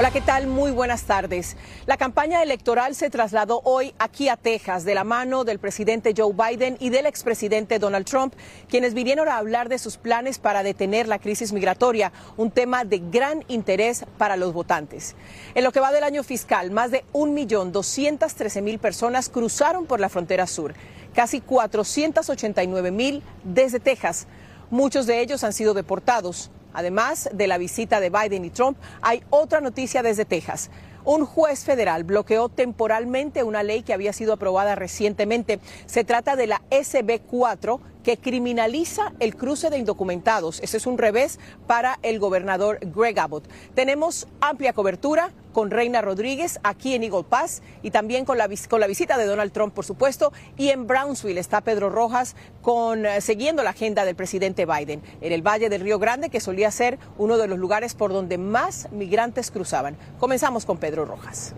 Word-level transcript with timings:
Hola, 0.00 0.12
¿qué 0.12 0.22
tal? 0.22 0.46
Muy 0.46 0.70
buenas 0.70 1.02
tardes. 1.02 1.58
La 1.84 1.98
campaña 1.98 2.42
electoral 2.42 2.94
se 2.94 3.10
trasladó 3.10 3.60
hoy 3.64 3.94
aquí 3.98 4.30
a 4.30 4.38
Texas 4.38 4.86
de 4.86 4.94
la 4.94 5.04
mano 5.04 5.44
del 5.44 5.58
presidente 5.58 6.14
Joe 6.16 6.32
Biden 6.32 6.78
y 6.80 6.88
del 6.88 7.04
expresidente 7.04 7.78
Donald 7.78 8.06
Trump, 8.06 8.32
quienes 8.66 8.94
vinieron 8.94 9.28
a 9.28 9.36
hablar 9.36 9.68
de 9.68 9.78
sus 9.78 9.98
planes 9.98 10.38
para 10.38 10.62
detener 10.62 11.06
la 11.06 11.18
crisis 11.18 11.52
migratoria, 11.52 12.12
un 12.38 12.50
tema 12.50 12.86
de 12.86 13.02
gran 13.10 13.44
interés 13.48 14.06
para 14.16 14.38
los 14.38 14.54
votantes. 14.54 15.16
En 15.54 15.64
lo 15.64 15.70
que 15.70 15.80
va 15.80 15.92
del 15.92 16.04
año 16.04 16.22
fiscal, 16.22 16.70
más 16.70 16.90
de 16.90 17.04
1.213.000 17.12 18.78
personas 18.78 19.28
cruzaron 19.28 19.84
por 19.84 20.00
la 20.00 20.08
frontera 20.08 20.46
sur, 20.46 20.72
casi 21.12 21.42
489.000 21.42 23.20
desde 23.44 23.80
Texas. 23.80 24.26
Muchos 24.70 25.06
de 25.06 25.20
ellos 25.20 25.44
han 25.44 25.52
sido 25.52 25.74
deportados. 25.74 26.50
Además 26.72 27.28
de 27.32 27.46
la 27.46 27.58
visita 27.58 28.00
de 28.00 28.10
Biden 28.10 28.44
y 28.44 28.50
Trump, 28.50 28.78
hay 29.02 29.22
otra 29.30 29.60
noticia 29.60 30.02
desde 30.02 30.24
Texas. 30.24 30.70
Un 31.04 31.24
juez 31.24 31.64
federal 31.64 32.04
bloqueó 32.04 32.48
temporalmente 32.48 33.42
una 33.42 33.62
ley 33.62 33.82
que 33.82 33.94
había 33.94 34.12
sido 34.12 34.34
aprobada 34.34 34.74
recientemente. 34.74 35.58
Se 35.86 36.04
trata 36.04 36.36
de 36.36 36.46
la 36.46 36.60
SB4 36.70 37.80
que 38.02 38.16
criminaliza 38.16 39.12
el 39.20 39.36
cruce 39.36 39.70
de 39.70 39.78
indocumentados. 39.78 40.60
Ese 40.60 40.76
es 40.76 40.86
un 40.86 40.98
revés 40.98 41.38
para 41.66 41.98
el 42.02 42.18
gobernador 42.18 42.78
Greg 42.82 43.18
Abbott. 43.18 43.48
Tenemos 43.74 44.26
amplia 44.40 44.72
cobertura 44.72 45.30
con 45.52 45.70
Reina 45.70 46.00
Rodríguez 46.00 46.60
aquí 46.62 46.94
en 46.94 47.02
Eagle 47.02 47.24
Pass 47.24 47.62
y 47.82 47.90
también 47.90 48.24
con 48.24 48.38
la, 48.38 48.48
con 48.68 48.80
la 48.80 48.86
visita 48.86 49.18
de 49.18 49.26
Donald 49.26 49.52
Trump, 49.52 49.74
por 49.74 49.84
supuesto. 49.84 50.32
Y 50.56 50.68
en 50.68 50.86
Brownsville 50.86 51.38
está 51.38 51.60
Pedro 51.60 51.90
Rojas 51.90 52.36
con, 52.62 53.06
eh, 53.06 53.20
siguiendo 53.20 53.62
la 53.62 53.70
agenda 53.70 54.04
del 54.04 54.14
presidente 54.14 54.66
Biden 54.66 55.02
en 55.20 55.32
el 55.32 55.42
Valle 55.42 55.68
del 55.68 55.82
Río 55.82 55.98
Grande, 55.98 56.30
que 56.30 56.40
solía 56.40 56.70
ser 56.70 56.98
uno 57.18 57.36
de 57.38 57.48
los 57.48 57.58
lugares 57.58 57.94
por 57.94 58.12
donde 58.12 58.38
más 58.38 58.88
migrantes 58.92 59.50
cruzaban. 59.50 59.96
Comenzamos 60.18 60.64
con 60.64 60.78
Pedro 60.78 61.04
Rojas. 61.04 61.54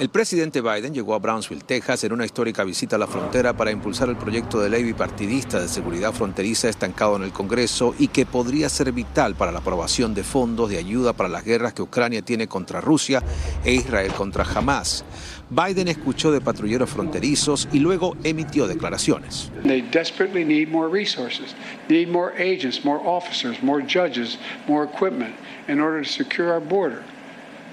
El 0.00 0.08
presidente 0.08 0.62
Biden 0.62 0.94
llegó 0.94 1.14
a 1.14 1.18
Brownsville, 1.18 1.60
Texas, 1.60 2.04
en 2.04 2.14
una 2.14 2.24
histórica 2.24 2.64
visita 2.64 2.96
a 2.96 2.98
la 2.98 3.06
frontera 3.06 3.52
para 3.52 3.70
impulsar 3.70 4.08
el 4.08 4.16
proyecto 4.16 4.58
de 4.58 4.70
ley 4.70 4.82
bipartidista 4.82 5.60
de 5.60 5.68
seguridad 5.68 6.14
fronteriza 6.14 6.70
estancado 6.70 7.16
en 7.16 7.22
el 7.22 7.32
Congreso 7.32 7.94
y 7.98 8.08
que 8.08 8.24
podría 8.24 8.70
ser 8.70 8.92
vital 8.92 9.34
para 9.34 9.52
la 9.52 9.58
aprobación 9.58 10.14
de 10.14 10.22
fondos 10.22 10.70
de 10.70 10.78
ayuda 10.78 11.12
para 11.12 11.28
las 11.28 11.44
guerras 11.44 11.74
que 11.74 11.82
Ucrania 11.82 12.22
tiene 12.22 12.48
contra 12.48 12.80
Rusia 12.80 13.22
e 13.62 13.74
Israel 13.74 14.14
contra 14.14 14.42
Hamas. 14.42 15.04
Biden 15.50 15.88
escuchó 15.88 16.32
de 16.32 16.40
patrulleros 16.40 16.88
fronterizos 16.88 17.68
y 17.70 17.80
luego 17.80 18.16
emitió 18.24 18.66
declaraciones. 18.66 19.50
They 19.64 19.82
desperately 19.82 20.46
need 20.46 20.70
more 20.70 20.88
resources, 20.90 21.54
need 21.90 22.08
more 22.08 22.32
agents, 22.38 22.86
more 22.86 23.02
officers, 23.04 23.62
more 23.62 23.84
judges, 23.86 24.38
more 24.66 24.82
equipment 24.82 25.34
in 25.68 25.78
order 25.78 26.02
to 26.02 26.08
secure 26.08 26.50
our 26.50 26.62
border. 26.62 27.02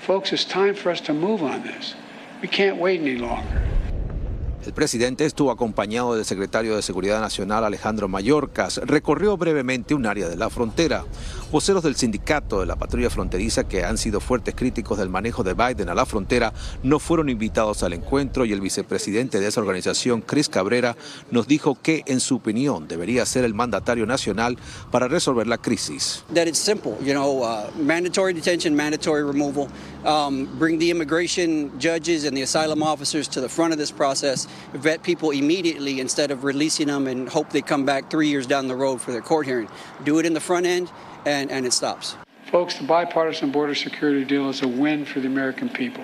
Folks, 0.05 0.33
it's 0.33 0.45
time 0.45 0.75
for 0.75 0.91
us 0.91 0.99
to 1.03 1.13
move 1.13 1.41
on 1.41 1.63
this. 1.63 1.95
We 2.41 2.47
can't 2.47 2.77
wait 2.77 3.01
any 3.01 3.17
longer. 3.17 3.61
El 4.67 4.73
presidente 4.73 5.23
estuvo 5.23 5.50
acompañado 5.50 6.13
del 6.13 6.25
secretario 6.25 6.75
de 6.75 6.81
Seguridad 6.81 7.22
Nacional 7.22 7.63
Alejandro 7.63 8.09
Mayorkas. 8.09 8.81
Recorrió 8.83 9.38
brevemente 9.38 9.95
un 9.95 10.05
área 10.05 10.28
de 10.28 10.35
la 10.35 10.50
frontera. 10.50 11.05
Voceros 11.53 11.83
del 11.83 11.95
sindicato 11.95 12.59
de 12.59 12.66
la 12.66 12.75
patrulla 12.75 13.09
fronteriza, 13.09 13.66
que 13.66 13.85
han 13.85 13.97
sido 13.97 14.19
fuertes 14.19 14.56
críticos 14.56 14.97
del 14.97 15.07
manejo 15.07 15.41
de 15.41 15.53
Biden 15.53 15.88
a 15.88 15.95
la 15.95 16.06
frontera, 16.06 16.51
no 16.83 17.00
fueron 17.00 17.29
invitados 17.29 17.81
al 17.83 17.94
encuentro 17.94 18.44
y 18.44 18.51
el 18.51 18.59
vicepresidente 18.59 19.39
de 19.39 19.47
esa 19.47 19.61
organización, 19.61 20.19
Chris 20.19 20.50
Cabrera, 20.50 20.97
nos 21.31 21.47
dijo 21.47 21.77
que, 21.81 22.03
en 22.06 22.19
su 22.19 22.35
opinión, 22.35 22.89
debería 22.89 23.25
ser 23.25 23.45
el 23.45 23.53
mandatario 23.53 24.06
nacional 24.06 24.57
para 24.91 25.07
resolver 25.07 25.47
la 25.47 25.57
crisis. 25.57 26.25
That 26.33 26.47
it's 26.47 26.59
simple, 26.59 26.97
you 27.01 27.13
know, 27.13 27.41
uh, 27.41 27.72
mandatory 27.81 28.33
detention, 28.33 28.75
mandatory 28.75 29.23
removal. 29.23 29.69
Um, 30.03 30.50
bring 30.59 30.77
the 30.77 30.91
immigration 30.91 31.72
judges 31.79 32.25
and 32.25 32.35
the 32.35 32.44
asylum 32.44 32.83
officers 32.83 33.29
to 33.29 33.39
the 33.39 33.47
front 33.47 33.72
of 33.72 33.79
this 33.79 33.91
process. 33.91 34.50
Vet 34.73 35.03
people 35.03 35.31
immediately 35.31 36.00
instead 36.00 36.31
of 36.31 36.44
releasing 36.44 36.88
them 36.88 37.07
and 37.07 37.29
hope 37.29 37.50
they 37.50 37.62
come 37.62 37.85
back 37.85 38.09
three 38.09 38.28
years 38.28 38.47
down 38.47 38.68
the 38.68 38.75
road 38.75 39.01
for 39.01 39.12
their 39.12 39.22
court 39.22 39.45
hearing. 39.45 39.69
Do 40.03 40.19
it 40.19 40.25
in 40.25 40.34
the 40.34 40.40
front 40.40 40.66
end 40.66 40.91
and, 41.25 41.51
and 41.51 41.66
it 41.66 41.73
stops. 41.73 42.16
Folks, 42.51 42.75
the 42.75 42.85
bipartisan 42.85 43.51
border 43.51 43.75
security 43.75 44.23
deal 44.23 44.50
is 44.50 44.62
a 44.62 44.68
win 44.68 45.06
for 45.06 45.19
the 45.19 45.28
American 45.28 45.69
people. 45.69 46.03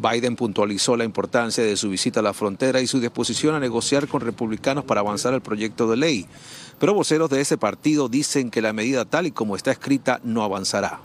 Biden 0.00 0.36
puntualizó 0.36 0.96
la 0.96 1.04
importancia 1.04 1.62
de 1.62 1.76
su 1.76 1.90
visita 1.90 2.20
a 2.20 2.22
la 2.22 2.32
frontera 2.32 2.80
y 2.80 2.86
su 2.86 3.00
disposición 3.00 3.54
a 3.54 3.60
negociar 3.60 4.08
con 4.08 4.22
republicanos 4.22 4.84
para 4.84 5.00
avanzar 5.00 5.34
el 5.34 5.42
proyecto 5.42 5.90
de 5.90 5.96
ley. 5.96 6.26
Pero 6.78 6.94
voceros 6.94 7.28
de 7.28 7.40
ese 7.42 7.58
partido 7.58 8.08
dicen 8.08 8.50
que 8.50 8.62
la 8.62 8.72
medida 8.72 9.04
tal 9.04 9.26
y 9.26 9.30
como 9.30 9.56
está 9.56 9.70
escrita 9.70 10.20
no 10.24 10.42
avanzará. 10.42 11.00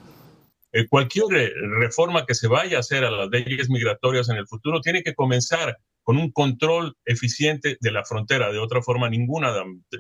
Eh, 0.72 0.88
cualquier 0.90 1.25
eh, 1.35 1.52
reforma 1.79 2.25
que 2.25 2.35
se 2.35 2.47
vaya 2.47 2.78
a 2.78 2.79
hacer 2.81 3.03
a 3.03 3.12
las 3.12 3.29
leyes 3.29 3.69
migratorias 3.69 4.29
en 4.29 4.38
el 4.38 4.47
futuro 4.47 4.81
tiene 4.81 5.03
que 5.03 5.13
comenzar 5.13 5.78
con 6.05 6.17
un 6.17 6.31
control 6.31 6.95
eficiente 7.03 7.77
de 7.81 7.91
la 7.91 8.05
frontera. 8.05 8.51
De 8.51 8.59
otra 8.59 8.81
forma, 8.83 9.09
ninguna 9.09 9.51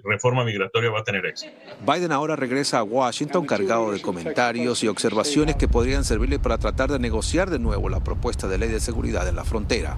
reforma 0.03 0.45
migratoria 0.45 0.91
va 0.91 0.99
a 0.99 1.03
tener 1.03 1.25
éxito. 1.25 1.51
Biden 1.81 2.11
ahora 2.11 2.35
regresa 2.35 2.77
a 2.77 2.83
Washington 2.83 3.47
cargado 3.47 3.91
de 3.91 3.99
comentarios 4.01 4.83
y 4.83 4.87
observaciones 4.87 5.55
que 5.55 5.67
podrían 5.67 6.03
servirle 6.03 6.37
para 6.37 6.59
tratar 6.59 6.91
de 6.91 6.99
negociar 6.99 7.49
de 7.49 7.57
nuevo 7.57 7.89
la 7.89 8.03
propuesta 8.03 8.47
de 8.47 8.59
ley 8.59 8.69
de 8.69 8.79
seguridad 8.79 9.27
en 9.27 9.35
la 9.35 9.43
frontera. 9.43 9.97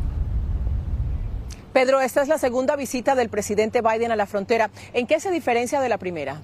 Pedro, 1.73 1.99
esta 1.99 2.21
es 2.21 2.29
la 2.29 2.37
segunda 2.37 2.77
visita 2.77 3.13
del 3.13 3.27
presidente 3.27 3.81
Biden 3.81 4.13
a 4.13 4.15
la 4.15 4.27
frontera. 4.27 4.71
¿En 4.93 5.07
qué 5.07 5.19
se 5.19 5.29
diferencia 5.29 5.81
de 5.81 5.89
la 5.89 5.97
primera? 5.97 6.41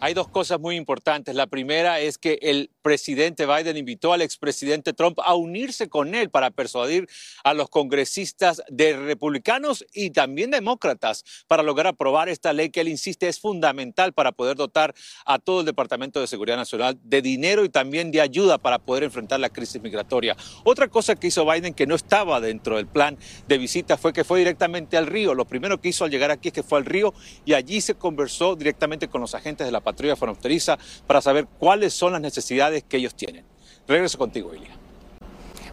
Hay 0.00 0.14
dos 0.14 0.28
cosas 0.28 0.58
muy 0.58 0.76
importantes. 0.76 1.34
La 1.34 1.46
primera 1.46 2.00
es 2.00 2.18
que 2.18 2.38
el 2.42 2.70
presidente 2.82 3.46
Biden 3.46 3.76
invitó 3.76 4.12
al 4.12 4.22
expresidente 4.22 4.92
Trump 4.92 5.18
a 5.24 5.34
unirse 5.34 5.88
con 5.88 6.14
él 6.14 6.30
para 6.30 6.50
persuadir 6.50 7.08
a 7.44 7.54
los 7.54 7.68
congresistas 7.68 8.62
de 8.68 8.96
republicanos 8.96 9.86
y 9.92 10.10
también 10.10 10.50
demócratas 10.50 11.24
para 11.46 11.62
lograr 11.62 11.88
aprobar 11.88 12.28
esta 12.28 12.52
ley 12.52 12.70
que 12.70 12.80
él 12.80 12.88
insiste 12.88 13.28
es 13.28 13.40
fundamental 13.40 14.12
para 14.12 14.32
poder 14.32 14.56
dotar 14.56 14.94
a 15.24 15.38
todo 15.38 15.60
el 15.60 15.66
Departamento 15.66 16.20
de 16.20 16.26
Seguridad 16.26 16.56
Nacional 16.56 16.98
de 17.02 17.22
dinero 17.22 17.64
y 17.64 17.68
también 17.68 18.10
de 18.10 18.20
ayuda 18.20 18.58
para 18.58 18.78
poder 18.78 19.04
enfrentar 19.04 19.40
la 19.40 19.50
crisis 19.50 19.80
migratoria. 19.82 20.36
Otra 20.64 20.88
cosa 20.88 21.16
que 21.16 21.28
hizo 21.28 21.44
Biden 21.46 21.74
que 21.74 21.86
no 21.86 21.94
estaba 21.94 22.40
dentro 22.40 22.76
del 22.76 22.86
plan 22.86 23.18
de 23.48 23.58
visita 23.58 23.96
fue 23.96 24.12
que 24.12 24.24
fue 24.24 24.38
directamente 24.38 24.96
al 24.96 25.06
río. 25.06 25.34
Lo 25.34 25.44
primero 25.44 25.80
que 25.80 25.88
hizo 25.88 26.04
al 26.04 26.10
llegar 26.10 26.30
aquí 26.30 26.48
es 26.48 26.54
que 26.54 26.62
fue 26.62 26.78
al 26.78 26.86
río 26.86 27.14
y 27.44 27.54
allí 27.54 27.80
se 27.80 27.94
conversó 27.94 28.56
directamente 28.56 29.08
con 29.08 29.20
los 29.20 29.34
agentes 29.34 29.66
de 29.66 29.72
la 29.72 29.80
patrulla 29.80 30.16
fronteriza 30.16 30.78
para 31.06 31.20
saber 31.20 31.46
cuáles 31.58 31.94
son 31.94 32.12
las 32.12 32.20
necesidades 32.20 32.69
que 32.82 32.96
ellos 32.96 33.14
tienen. 33.14 33.44
Regreso 33.86 34.18
contigo, 34.18 34.54
Ilia. 34.54 34.80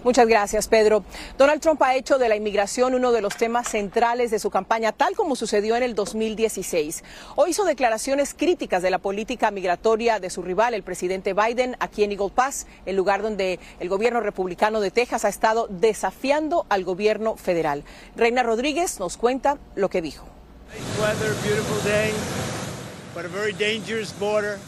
Muchas 0.04 0.28
gracias, 0.28 0.68
Pedro. 0.68 1.04
Donald 1.38 1.60
Trump 1.62 1.82
ha 1.82 1.96
hecho 1.96 2.18
de 2.18 2.30
la 2.30 2.36
inmigración 2.36 2.96
uno 2.96 3.12
de 3.12 3.22
los 3.22 3.36
temas 3.36 3.68
centrales 3.68 4.32
de 4.32 4.40
su 4.40 4.50
campaña, 4.50 4.92
tal 4.92 5.16
como 5.16 5.36
sucedió 5.36 5.76
en 5.76 5.84
el 5.84 5.96
2016. 5.96 7.04
Hoy 7.36 7.50
hizo 7.50 7.66
declaraciones 7.66 8.34
críticas 8.34 8.82
de 8.82 8.90
la 8.90 9.00
política 9.00 9.52
migratoria 9.52 10.20
de 10.20 10.30
su 10.30 10.44
rival, 10.44 10.74
el 10.74 10.84
presidente 10.84 11.34
Biden, 11.34 11.76
aquí 11.80 12.04
en 12.04 12.12
Eagle 12.12 12.30
Pass, 12.34 12.68
el 12.86 12.96
lugar 12.96 13.22
donde 13.22 13.60
el 13.80 13.90
gobierno 13.90 14.22
republicano 14.22 14.80
de 14.80 14.92
Texas 14.92 15.26
ha 15.26 15.30
estado 15.30 15.68
desafiando 15.70 16.66
al 16.70 16.84
gobierno 16.84 17.36
federal. 17.36 17.84
Reina 18.16 18.44
Rodríguez 18.44 19.00
nos 19.00 19.18
cuenta 19.18 19.58
lo 19.76 19.90
que 19.90 20.02
dijo. 20.02 20.26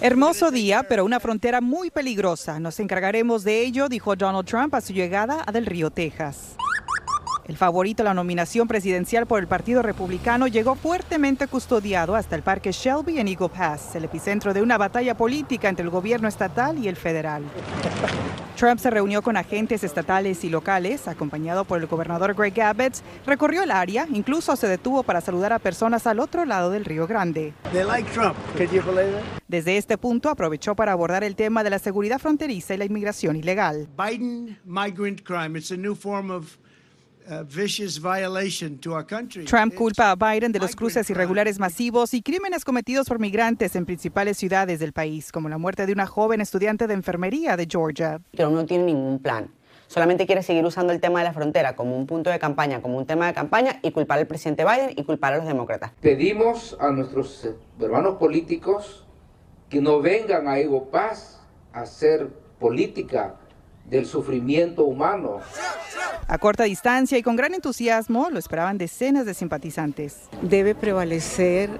Hermoso 0.01 0.49
día, 0.49 0.83
pero 0.83 1.05
una 1.05 1.19
frontera 1.19 1.61
muy 1.61 1.91
peligrosa. 1.91 2.59
Nos 2.59 2.79
encargaremos 2.79 3.43
de 3.43 3.61
ello, 3.61 3.89
dijo 3.89 4.15
Donald 4.15 4.47
Trump 4.47 4.73
a 4.73 4.81
su 4.81 4.91
llegada 4.91 5.43
a 5.45 5.51
Del 5.51 5.67
Río, 5.67 5.91
Texas. 5.91 6.55
El 7.49 7.57
favorito 7.57 8.03
a 8.03 8.05
la 8.05 8.13
nominación 8.13 8.67
presidencial 8.67 9.25
por 9.25 9.39
el 9.39 9.47
Partido 9.47 9.81
Republicano 9.81 10.45
llegó 10.45 10.75
fuertemente 10.75 11.47
custodiado 11.47 12.13
hasta 12.15 12.35
el 12.35 12.43
Parque 12.43 12.71
Shelby 12.71 13.17
en 13.17 13.27
Eagle 13.27 13.49
Pass, 13.49 13.95
el 13.95 14.03
epicentro 14.03 14.53
de 14.53 14.61
una 14.61 14.77
batalla 14.77 15.17
política 15.17 15.67
entre 15.67 15.83
el 15.83 15.89
gobierno 15.89 16.27
estatal 16.27 16.77
y 16.77 16.87
el 16.87 16.95
federal. 16.95 17.41
Trump 18.55 18.79
se 18.79 18.91
reunió 18.91 19.23
con 19.23 19.35
agentes 19.35 19.83
estatales 19.83 20.43
y 20.43 20.49
locales, 20.51 21.07
acompañado 21.07 21.65
por 21.65 21.79
el 21.79 21.87
gobernador 21.87 22.35
Greg 22.35 22.61
Abbott, 22.61 22.97
recorrió 23.25 23.63
el 23.63 23.71
área, 23.71 24.05
incluso 24.13 24.55
se 24.55 24.67
detuvo 24.67 25.01
para 25.01 25.19
saludar 25.19 25.51
a 25.51 25.57
personas 25.57 26.05
al 26.05 26.19
otro 26.19 26.45
lado 26.45 26.69
del 26.69 26.85
Río 26.85 27.07
Grande. 27.07 27.55
Desde 29.47 29.77
este 29.77 29.97
punto 29.97 30.29
aprovechó 30.29 30.75
para 30.75 30.91
abordar 30.91 31.23
el 31.23 31.35
tema 31.35 31.63
de 31.63 31.71
la 31.71 31.79
seguridad 31.79 32.19
fronteriza 32.19 32.75
y 32.75 32.77
la 32.77 32.85
inmigración 32.85 33.37
ilegal. 33.37 33.87
Biden 33.97 34.59
migrant 34.65 35.23
crime, 35.23 35.57
it's 35.57 35.71
a 35.71 35.77
new 35.77 35.95
form 35.95 36.29
of 36.29 36.59
Trump 39.45 39.75
culpa 39.75 40.09
a 40.09 40.15
Biden 40.15 40.51
de 40.51 40.59
los 40.59 40.75
cruces 40.75 41.07
irregulares 41.11 41.59
masivos 41.59 42.15
y 42.15 42.23
crímenes 42.23 42.65
cometidos 42.65 43.07
por 43.07 43.19
migrantes 43.19 43.75
en 43.75 43.85
principales 43.85 44.37
ciudades 44.37 44.79
del 44.79 44.93
país, 44.93 45.31
como 45.31 45.47
la 45.47 45.59
muerte 45.59 45.85
de 45.85 45.93
una 45.93 46.07
joven 46.07 46.41
estudiante 46.41 46.87
de 46.87 46.95
enfermería 46.95 47.55
de 47.55 47.67
Georgia. 47.69 48.19
Pero 48.31 48.49
no 48.49 48.65
tiene 48.65 48.85
ningún 48.85 49.19
plan. 49.19 49.51
Solamente 49.85 50.25
quiere 50.25 50.41
seguir 50.41 50.65
usando 50.65 50.91
el 50.91 50.99
tema 50.99 51.19
de 51.19 51.25
la 51.25 51.33
frontera 51.33 51.75
como 51.75 51.95
un 51.95 52.07
punto 52.07 52.31
de 52.31 52.39
campaña, 52.39 52.81
como 52.81 52.97
un 52.97 53.05
tema 53.05 53.27
de 53.27 53.33
campaña 53.33 53.79
y 53.83 53.91
culpar 53.91 54.17
al 54.17 54.27
presidente 54.27 54.63
Biden 54.63 54.93
y 54.95 55.03
culpar 55.03 55.33
a 55.33 55.37
los 55.37 55.45
demócratas. 55.45 55.91
Pedimos 56.01 56.77
a 56.79 56.89
nuestros 56.89 57.47
hermanos 57.79 58.15
políticos 58.15 59.05
que 59.69 59.81
no 59.81 60.01
vengan 60.01 60.47
a 60.47 60.57
Evo 60.57 60.89
Paz 60.89 61.41
a 61.73 61.81
hacer 61.81 62.29
política 62.59 63.35
del 63.89 64.05
sufrimiento 64.05 64.83
humano. 64.83 65.39
A 66.27 66.37
corta 66.37 66.65
distancia 66.65 67.17
y 67.17 67.23
con 67.23 67.35
gran 67.35 67.53
entusiasmo 67.53 68.29
lo 68.29 68.37
esperaban 68.37 68.77
decenas 68.77 69.25
de 69.25 69.33
simpatizantes. 69.33 70.29
Debe 70.41 70.75
prevalecer 70.75 71.71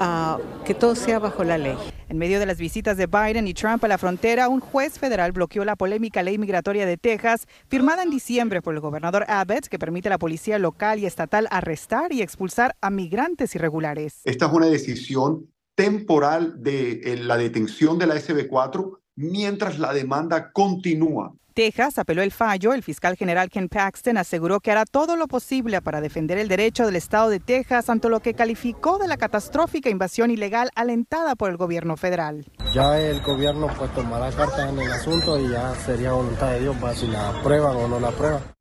uh, 0.00 0.64
que 0.64 0.74
todo 0.74 0.94
sea 0.94 1.18
bajo 1.18 1.42
la 1.42 1.58
ley. 1.58 1.76
En 2.08 2.18
medio 2.18 2.38
de 2.38 2.46
las 2.46 2.58
visitas 2.58 2.96
de 2.96 3.06
Biden 3.06 3.48
y 3.48 3.54
Trump 3.54 3.82
a 3.82 3.88
la 3.88 3.98
frontera, 3.98 4.48
un 4.48 4.60
juez 4.60 4.98
federal 4.98 5.32
bloqueó 5.32 5.64
la 5.64 5.74
polémica 5.74 6.22
ley 6.22 6.38
migratoria 6.38 6.86
de 6.86 6.96
Texas, 6.96 7.48
firmada 7.68 8.04
en 8.04 8.10
diciembre 8.10 8.62
por 8.62 8.74
el 8.74 8.80
gobernador 8.80 9.24
Abbott, 9.26 9.66
que 9.66 9.78
permite 9.78 10.08
a 10.08 10.10
la 10.10 10.18
policía 10.18 10.60
local 10.60 11.00
y 11.00 11.06
estatal 11.06 11.48
arrestar 11.50 12.12
y 12.12 12.22
expulsar 12.22 12.76
a 12.80 12.90
migrantes 12.90 13.56
irregulares. 13.56 14.20
Esta 14.24 14.46
es 14.46 14.52
una 14.52 14.66
decisión 14.66 15.50
temporal 15.74 16.62
de 16.62 17.00
eh, 17.04 17.16
la 17.16 17.36
detención 17.36 17.98
de 17.98 18.06
la 18.06 18.14
SB4 18.14 18.98
mientras 19.16 19.78
la 19.78 19.92
demanda 19.92 20.52
continúa. 20.52 21.32
Texas 21.56 21.98
apeló 21.98 22.20
el 22.20 22.32
fallo. 22.32 22.74
El 22.74 22.82
fiscal 22.82 23.16
general 23.16 23.48
Ken 23.48 23.70
Paxton 23.70 24.18
aseguró 24.18 24.60
que 24.60 24.70
hará 24.70 24.84
todo 24.84 25.16
lo 25.16 25.26
posible 25.26 25.80
para 25.80 26.02
defender 26.02 26.36
el 26.36 26.48
derecho 26.48 26.84
del 26.84 26.96
Estado 26.96 27.30
de 27.30 27.40
Texas 27.40 27.88
ante 27.88 28.10
lo 28.10 28.20
que 28.20 28.34
calificó 28.34 28.98
de 28.98 29.08
la 29.08 29.16
catastrófica 29.16 29.88
invasión 29.88 30.30
ilegal 30.30 30.68
alentada 30.74 31.34
por 31.34 31.48
el 31.50 31.56
gobierno 31.56 31.96
federal. 31.96 32.44
Ya 32.74 33.00
el 33.00 33.22
gobierno 33.22 33.68
pues 33.78 33.90
tomará 33.94 34.30
cartas 34.32 34.68
en 34.68 34.78
el 34.78 34.92
asunto 34.92 35.40
y 35.40 35.48
ya 35.50 35.74
sería 35.74 36.12
voluntad 36.12 36.50
de 36.50 36.60
Dios 36.60 36.76
para 36.76 36.94
si 36.94 37.06
la 37.06 37.30
aprueban 37.30 37.74
o 37.74 37.88
no 37.88 38.00
la 38.00 38.08
aprueban. 38.08 38.55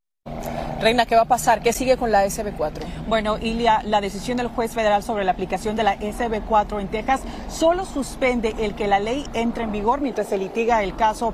Reina, 0.80 1.06
¿qué 1.06 1.16
va 1.16 1.22
a 1.22 1.26
pasar? 1.26 1.62
¿Qué 1.62 1.72
sigue 1.72 1.96
con 1.96 2.12
la 2.12 2.26
SB4? 2.26 2.84
Bueno, 3.08 3.38
Ilia, 3.38 3.82
la 3.86 4.02
decisión 4.02 4.38
del 4.38 4.48
juez 4.48 4.74
federal 4.74 5.04
sobre 5.04 5.24
la 5.24 5.32
aplicación 5.32 5.78
de 5.78 5.84
la 5.84 5.98
SB4 5.98 6.82
en 6.82 6.90
Texas 6.90 7.22
solo 7.48 7.86
suspende 7.86 8.54
el 8.60 8.76
que 8.76 8.88
la 8.88 9.00
ley 9.00 9.26
entre 9.34 9.64
en 9.64 9.72
vigor 9.72 10.02
mientras 10.02 10.28
se 10.28 10.38
litiga 10.38 10.84
el 10.84 10.96
caso. 10.98 11.34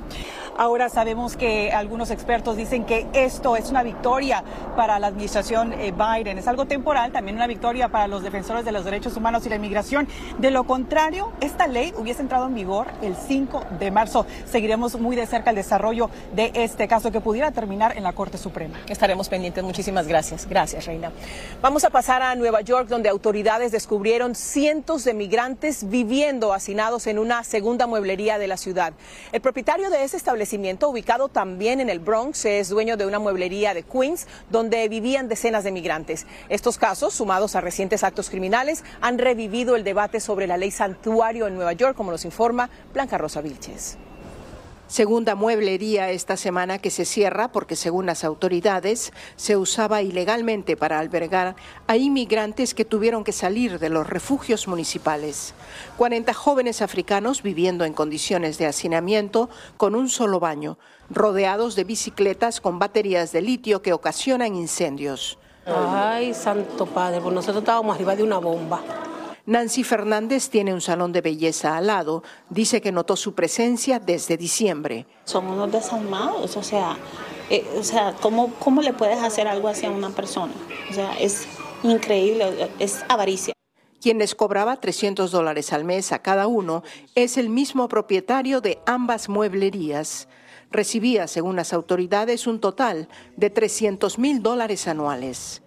Ahora 0.56 0.90
sabemos 0.90 1.36
que 1.36 1.72
algunos 1.72 2.10
expertos 2.10 2.56
dicen 2.56 2.84
que 2.84 3.06
esto 3.14 3.56
es 3.56 3.70
una 3.70 3.82
victoria 3.82 4.44
para 4.76 4.98
la 4.98 5.06
administración 5.06 5.72
eh, 5.72 5.92
Biden. 5.92 6.38
Es 6.38 6.46
algo 6.46 6.66
temporal, 6.66 7.10
también 7.10 7.36
una 7.36 7.46
victoria 7.46 7.88
para 7.88 8.06
los 8.06 8.22
defensores 8.22 8.64
de 8.64 8.70
los 8.70 8.84
derechos 8.84 9.16
humanos 9.16 9.46
y 9.46 9.48
la 9.48 9.56
inmigración. 9.56 10.06
De 10.38 10.50
lo 10.50 10.64
contrario, 10.64 11.32
esta 11.40 11.66
ley 11.66 11.92
hubiese 11.96 12.20
entrado 12.20 12.46
en 12.46 12.54
vigor 12.54 12.88
el 13.00 13.16
5 13.16 13.64
de 13.80 13.90
marzo. 13.90 14.26
Seguiremos 14.44 15.00
muy 15.00 15.16
de 15.16 15.26
cerca 15.26 15.50
el 15.50 15.56
desarrollo 15.56 16.10
de 16.34 16.52
este 16.54 16.86
caso 16.86 17.10
que 17.10 17.20
pudiera 17.20 17.50
terminar 17.50 17.96
en 17.96 18.04
la 18.04 18.12
Corte 18.12 18.36
Suprema. 18.36 18.78
Estaremos 18.88 19.30
pendientes. 19.32 19.64
Muchísimas 19.64 20.06
gracias. 20.06 20.46
Gracias, 20.46 20.84
Reina. 20.84 21.10
Vamos 21.62 21.84
a 21.84 21.90
pasar 21.90 22.20
a 22.20 22.34
Nueva 22.34 22.60
York, 22.60 22.86
donde 22.86 23.08
autoridades 23.08 23.72
descubrieron 23.72 24.34
cientos 24.34 25.04
de 25.04 25.14
migrantes 25.14 25.88
viviendo 25.88 26.52
hacinados 26.52 27.06
en 27.06 27.18
una 27.18 27.42
segunda 27.42 27.86
mueblería 27.86 28.36
de 28.36 28.46
la 28.46 28.58
ciudad. 28.58 28.92
El 29.32 29.40
propietario 29.40 29.88
de 29.88 30.04
ese 30.04 30.18
establecimiento 30.18 30.90
ubicado 30.90 31.30
también 31.30 31.80
en 31.80 31.88
el 31.88 31.98
Bronx, 31.98 32.44
es 32.44 32.68
dueño 32.68 32.98
de 32.98 33.06
una 33.06 33.18
mueblería 33.18 33.72
de 33.72 33.84
Queens 33.84 34.26
donde 34.50 34.86
vivían 34.90 35.28
decenas 35.28 35.64
de 35.64 35.72
migrantes. 35.72 36.26
Estos 36.50 36.76
casos, 36.76 37.14
sumados 37.14 37.56
a 37.56 37.62
recientes 37.62 38.04
actos 38.04 38.28
criminales, 38.28 38.84
han 39.00 39.16
revivido 39.16 39.76
el 39.76 39.82
debate 39.82 40.20
sobre 40.20 40.46
la 40.46 40.58
ley 40.58 40.70
santuario 40.70 41.46
en 41.46 41.54
Nueva 41.54 41.72
York, 41.72 41.96
como 41.96 42.10
nos 42.10 42.26
informa 42.26 42.68
Blanca 42.92 43.16
Rosa 43.16 43.40
Vilches. 43.40 43.96
Segunda 44.92 45.34
mueblería 45.34 46.10
esta 46.10 46.36
semana 46.36 46.76
que 46.76 46.90
se 46.90 47.06
cierra 47.06 47.50
porque 47.50 47.76
según 47.76 48.04
las 48.04 48.24
autoridades 48.24 49.14
se 49.36 49.56
usaba 49.56 50.02
ilegalmente 50.02 50.76
para 50.76 50.98
albergar 50.98 51.56
a 51.86 51.96
inmigrantes 51.96 52.74
que 52.74 52.84
tuvieron 52.84 53.24
que 53.24 53.32
salir 53.32 53.78
de 53.78 53.88
los 53.88 54.06
refugios 54.06 54.68
municipales. 54.68 55.54
40 55.96 56.34
jóvenes 56.34 56.82
africanos 56.82 57.42
viviendo 57.42 57.86
en 57.86 57.94
condiciones 57.94 58.58
de 58.58 58.66
hacinamiento 58.66 59.48
con 59.78 59.94
un 59.94 60.10
solo 60.10 60.40
baño, 60.40 60.76
rodeados 61.08 61.74
de 61.74 61.84
bicicletas 61.84 62.60
con 62.60 62.78
baterías 62.78 63.32
de 63.32 63.40
litio 63.40 63.80
que 63.80 63.94
ocasionan 63.94 64.54
incendios. 64.56 65.38
Ay, 65.64 66.34
santo 66.34 66.84
padre, 66.84 67.22
pues 67.22 67.34
nosotros 67.34 67.62
estábamos 67.62 67.94
arriba 67.96 68.14
de 68.14 68.24
una 68.24 68.36
bomba. 68.36 68.82
Nancy 69.44 69.82
Fernández 69.82 70.50
tiene 70.50 70.72
un 70.72 70.80
salón 70.80 71.12
de 71.12 71.20
belleza 71.20 71.76
al 71.76 71.88
lado. 71.88 72.22
Dice 72.48 72.80
que 72.80 72.92
notó 72.92 73.16
su 73.16 73.34
presencia 73.34 73.98
desde 73.98 74.36
diciembre. 74.36 75.06
Son 75.24 75.46
unos 75.46 75.72
desalmados, 75.72 76.56
o 76.56 76.62
sea, 76.62 76.96
eh, 77.50 77.66
o 77.76 77.82
sea 77.82 78.14
¿cómo, 78.20 78.52
¿cómo 78.60 78.82
le 78.82 78.92
puedes 78.92 79.18
hacer 79.18 79.48
algo 79.48 79.66
así 79.66 79.84
a 79.84 79.90
una 79.90 80.10
persona? 80.10 80.52
O 80.90 80.94
sea, 80.94 81.18
es 81.18 81.46
increíble, 81.82 82.70
es 82.78 83.04
avaricia. 83.08 83.52
Quien 84.00 84.18
les 84.18 84.34
cobraba 84.34 84.76
300 84.80 85.30
dólares 85.30 85.72
al 85.72 85.84
mes 85.84 86.12
a 86.12 86.20
cada 86.20 86.46
uno 86.46 86.82
es 87.14 87.36
el 87.36 87.48
mismo 87.48 87.88
propietario 87.88 88.60
de 88.60 88.80
ambas 88.86 89.28
mueblerías. 89.28 90.28
Recibía, 90.70 91.26
según 91.26 91.56
las 91.56 91.72
autoridades, 91.72 92.46
un 92.46 92.60
total 92.60 93.08
de 93.36 93.50
300 93.50 94.18
mil 94.18 94.42
dólares 94.42 94.88
anuales. 94.88 95.62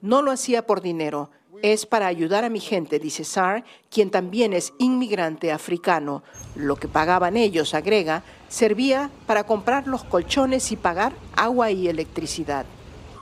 No 0.00 0.22
lo 0.22 0.30
hacía 0.30 0.66
por 0.66 0.80
dinero, 0.82 1.30
es 1.62 1.86
para 1.86 2.06
ayudar 2.06 2.44
a 2.44 2.48
mi 2.48 2.60
gente, 2.60 2.98
dice 2.98 3.24
Sar, 3.24 3.64
quien 3.90 4.10
también 4.10 4.52
es 4.52 4.72
inmigrante 4.78 5.52
africano. 5.52 6.22
Lo 6.54 6.76
que 6.76 6.88
pagaban 6.88 7.36
ellos, 7.36 7.74
agrega, 7.74 8.22
servía 8.48 9.10
para 9.26 9.44
comprar 9.44 9.86
los 9.86 10.04
colchones 10.04 10.72
y 10.72 10.76
pagar 10.76 11.12
agua 11.34 11.70
y 11.70 11.88
electricidad. 11.88 12.66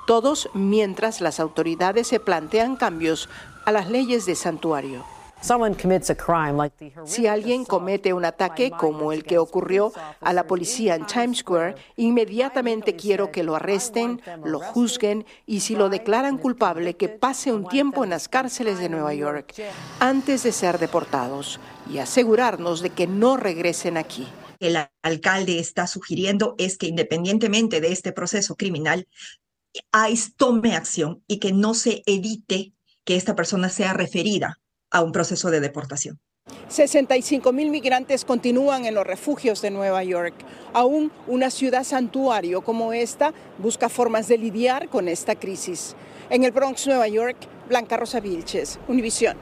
Todos 0.06 0.50
mientras 0.54 1.20
las 1.20 1.40
autoridades 1.40 2.08
se 2.08 2.20
plantean 2.20 2.76
cambios 2.76 3.28
a 3.64 3.72
las 3.72 3.88
leyes 3.88 4.26
de 4.26 4.34
santuario. 4.34 5.04
Si 7.04 7.26
alguien 7.26 7.64
comete 7.64 8.12
un 8.14 8.24
ataque 8.24 8.70
como 8.70 9.12
el 9.12 9.24
que 9.24 9.38
ocurrió 9.38 9.92
a 10.20 10.32
la 10.32 10.46
policía 10.46 10.94
en 10.94 11.06
Times 11.06 11.38
Square, 11.38 11.74
inmediatamente 11.96 12.96
quiero 12.96 13.30
que 13.30 13.42
lo 13.42 13.54
arresten, 13.54 14.22
lo 14.42 14.60
juzguen 14.60 15.26
y 15.44 15.60
si 15.60 15.76
lo 15.76 15.90
declaran 15.90 16.38
culpable, 16.38 16.96
que 16.96 17.10
pase 17.10 17.52
un 17.52 17.68
tiempo 17.68 18.04
en 18.04 18.10
las 18.10 18.28
cárceles 18.28 18.78
de 18.78 18.88
Nueva 18.88 19.12
York 19.12 19.54
antes 20.00 20.44
de 20.44 20.52
ser 20.52 20.78
deportados 20.78 21.60
y 21.90 21.98
asegurarnos 21.98 22.80
de 22.80 22.90
que 22.90 23.06
no 23.06 23.36
regresen 23.36 23.98
aquí. 23.98 24.26
El 24.60 24.78
alcalde 25.02 25.58
está 25.58 25.86
sugiriendo 25.86 26.54
es 26.56 26.78
que 26.78 26.86
independientemente 26.86 27.82
de 27.82 27.92
este 27.92 28.12
proceso 28.12 28.56
criminal, 28.56 29.08
ICE 30.10 30.32
tome 30.36 30.74
acción 30.74 31.22
y 31.26 31.38
que 31.38 31.52
no 31.52 31.74
se 31.74 32.02
evite 32.06 32.72
que 33.04 33.16
esta 33.16 33.34
persona 33.36 33.68
sea 33.68 33.92
referida 33.92 34.60
a 34.94 35.02
un 35.02 35.10
proceso 35.10 35.50
de 35.50 35.60
deportación. 35.60 36.20
65 36.68 37.52
mil 37.52 37.70
migrantes 37.70 38.24
continúan 38.24 38.84
en 38.84 38.94
los 38.94 39.04
refugios 39.04 39.60
de 39.60 39.70
Nueva 39.70 40.04
York. 40.04 40.34
Aún 40.72 41.10
una 41.26 41.50
ciudad 41.50 41.82
santuario 41.82 42.62
como 42.62 42.92
esta 42.92 43.34
busca 43.58 43.88
formas 43.88 44.28
de 44.28 44.38
lidiar 44.38 44.88
con 44.88 45.08
esta 45.08 45.34
crisis. 45.34 45.96
En 46.30 46.44
el 46.44 46.52
Bronx, 46.52 46.86
Nueva 46.86 47.08
York, 47.08 47.36
Blanca 47.68 47.96
Rosa 47.96 48.20
Vilches, 48.20 48.78
Univisión. 48.86 49.36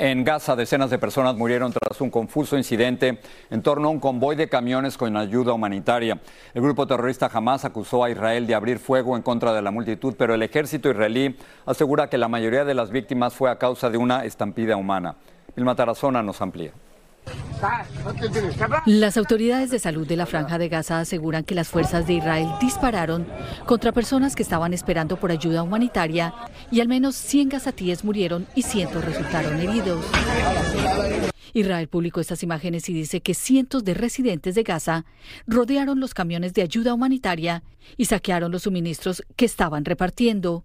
En 0.00 0.22
Gaza, 0.22 0.54
decenas 0.54 0.90
de 0.90 0.98
personas 1.00 1.34
murieron 1.34 1.72
tras 1.72 2.00
un 2.00 2.08
confuso 2.08 2.56
incidente 2.56 3.18
en 3.50 3.62
torno 3.62 3.88
a 3.88 3.90
un 3.90 3.98
convoy 3.98 4.36
de 4.36 4.48
camiones 4.48 4.96
con 4.96 5.16
ayuda 5.16 5.52
humanitaria. 5.52 6.20
El 6.54 6.62
grupo 6.62 6.86
terrorista 6.86 7.28
Hamas 7.32 7.64
acusó 7.64 8.04
a 8.04 8.10
Israel 8.10 8.46
de 8.46 8.54
abrir 8.54 8.78
fuego 8.78 9.16
en 9.16 9.22
contra 9.22 9.52
de 9.52 9.60
la 9.60 9.72
multitud, 9.72 10.14
pero 10.16 10.34
el 10.34 10.42
ejército 10.44 10.88
israelí 10.88 11.36
asegura 11.66 12.08
que 12.08 12.16
la 12.16 12.28
mayoría 12.28 12.64
de 12.64 12.74
las 12.74 12.90
víctimas 12.90 13.34
fue 13.34 13.50
a 13.50 13.58
causa 13.58 13.90
de 13.90 13.98
una 13.98 14.24
estampida 14.24 14.76
humana. 14.76 15.16
Vilma 15.56 15.74
Tarazona 15.74 16.22
nos 16.22 16.40
amplía. 16.40 16.70
Las 18.86 19.16
autoridades 19.16 19.70
de 19.70 19.78
salud 19.78 20.06
de 20.06 20.16
la 20.16 20.26
Franja 20.26 20.58
de 20.58 20.68
Gaza 20.68 21.00
aseguran 21.00 21.44
que 21.44 21.54
las 21.54 21.68
fuerzas 21.68 22.06
de 22.06 22.14
Israel 22.14 22.48
dispararon 22.60 23.26
contra 23.66 23.92
personas 23.92 24.36
que 24.36 24.42
estaban 24.42 24.72
esperando 24.72 25.18
por 25.18 25.30
ayuda 25.30 25.62
humanitaria 25.62 26.34
y 26.70 26.80
al 26.80 26.88
menos 26.88 27.16
100 27.16 27.48
gazatíes 27.50 28.04
murieron 28.04 28.46
y 28.54 28.62
cientos 28.62 29.04
resultaron 29.04 29.60
heridos. 29.60 30.04
Israel 31.52 31.88
publicó 31.88 32.20
estas 32.20 32.42
imágenes 32.42 32.88
y 32.88 32.92
dice 32.92 33.20
que 33.20 33.34
cientos 33.34 33.84
de 33.84 33.94
residentes 33.94 34.54
de 34.54 34.62
Gaza 34.62 35.04
rodearon 35.46 36.00
los 36.00 36.14
camiones 36.14 36.54
de 36.54 36.62
ayuda 36.62 36.94
humanitaria 36.94 37.62
y 37.96 38.04
saquearon 38.04 38.52
los 38.52 38.62
suministros 38.62 39.22
que 39.36 39.44
estaban 39.44 39.84
repartiendo. 39.84 40.64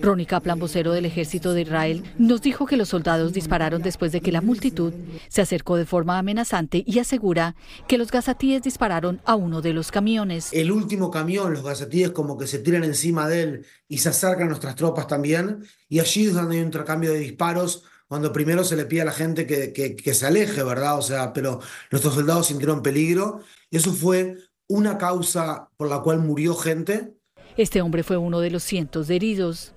Ronnie 0.00 0.26
Kaplan, 0.26 0.58
vocero 0.58 0.92
del 0.92 1.04
ejército 1.04 1.52
de 1.52 1.62
Israel, 1.62 2.04
nos 2.18 2.42
dijo 2.42 2.66
que 2.66 2.76
los 2.76 2.88
soldados 2.88 3.32
dispararon 3.32 3.82
después 3.82 4.12
de 4.12 4.20
que 4.20 4.32
la 4.32 4.40
multitud 4.40 4.92
se 5.28 5.42
acercó 5.42 5.76
de 5.76 5.84
forma 5.84 6.18
amenazante 6.18 6.84
y 6.86 6.98
asegura 6.98 7.54
que 7.86 7.98
los 7.98 8.10
gazatíes 8.10 8.62
dispararon 8.62 9.20
a 9.24 9.34
uno 9.34 9.60
de 9.60 9.72
los 9.72 9.90
camiones. 9.90 10.52
El 10.52 10.72
último 10.72 11.10
camión, 11.10 11.52
los 11.52 11.64
gazatíes 11.64 12.10
como 12.10 12.38
que 12.38 12.46
se 12.46 12.58
tiran 12.58 12.84
encima 12.84 13.28
de 13.28 13.42
él 13.42 13.66
y 13.88 13.98
se 13.98 14.08
acercan 14.08 14.48
nuestras 14.48 14.74
tropas 14.74 15.06
también. 15.06 15.64
Y 15.88 16.00
allí 16.00 16.26
es 16.26 16.34
donde 16.34 16.56
hay 16.56 16.60
un 16.60 16.66
intercambio 16.66 17.12
de 17.12 17.18
disparos 17.18 17.84
cuando 18.06 18.32
primero 18.32 18.64
se 18.64 18.76
le 18.76 18.86
pide 18.86 19.02
a 19.02 19.06
la 19.06 19.12
gente 19.12 19.46
que, 19.46 19.72
que, 19.72 20.14
se 20.14 20.26
aleje, 20.26 20.62
¿verdad? 20.62 20.98
O 20.98 21.02
sea, 21.02 21.32
pero 21.32 21.60
nuestros 21.90 22.14
soldados 22.14 22.46
sintieron 22.46 22.82
peligro. 22.82 23.40
Eso 23.70 23.92
fue 23.92 24.36
una 24.68 24.98
causa 24.98 25.68
por 25.76 25.88
la 25.88 26.00
cual 26.00 26.20
murió 26.20 26.54
gente 26.54 27.14
este 27.56 27.82
hombre 27.82 28.02
fue 28.02 28.16
uno 28.16 28.40
de 28.40 28.50
los 28.50 28.64
cientos 28.64 29.06
de 29.06 29.16
heridos. 29.16 29.74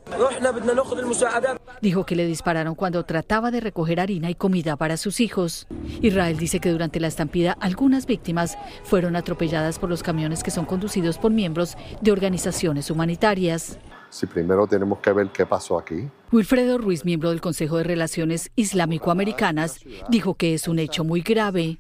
Dijo 1.82 2.06
que 2.06 2.16
le 2.16 2.26
dispararon 2.26 2.74
cuando 2.74 3.06
trataba 3.06 3.52
de 3.52 3.60
recoger 3.60 4.00
harina 4.00 4.30
y 4.30 4.36
comida 4.36 4.76
para 4.78 4.98
sus 4.98 5.20
hijos. 5.20 5.68
Israel 6.02 6.38
dice 6.38 6.60
que 6.60 6.72
durante 6.72 7.00
la 7.00 7.08
estampida 7.08 7.56
algunas 7.60 8.08
víctimas 8.08 8.58
fueron 8.84 9.16
atropelladas 9.16 9.78
por 9.78 9.90
los 9.90 10.02
camiones 10.02 10.42
que 10.42 10.52
son 10.52 10.66
conducidos 10.66 11.20
por 11.20 11.32
miembros 11.32 11.78
de 12.02 12.12
organizaciones 12.12 12.90
humanitarias. 12.90 13.78
Si 14.10 14.26
primero 14.26 14.66
tenemos 14.66 15.00
que 15.00 15.12
ver 15.12 15.30
qué 15.30 15.46
pasó 15.46 15.78
aquí. 15.78 16.10
Wilfredo 16.32 16.78
Ruiz, 16.78 17.06
miembro 17.06 17.30
del 17.30 17.42
Consejo 17.42 17.78
de 17.78 17.84
Relaciones 17.84 18.52
Islámico-Americanas, 18.56 19.82
dijo 20.10 20.34
que 20.36 20.54
es 20.54 20.68
un 20.68 20.80
hecho 20.80 21.04
muy 21.04 21.22
grave. 21.22 21.80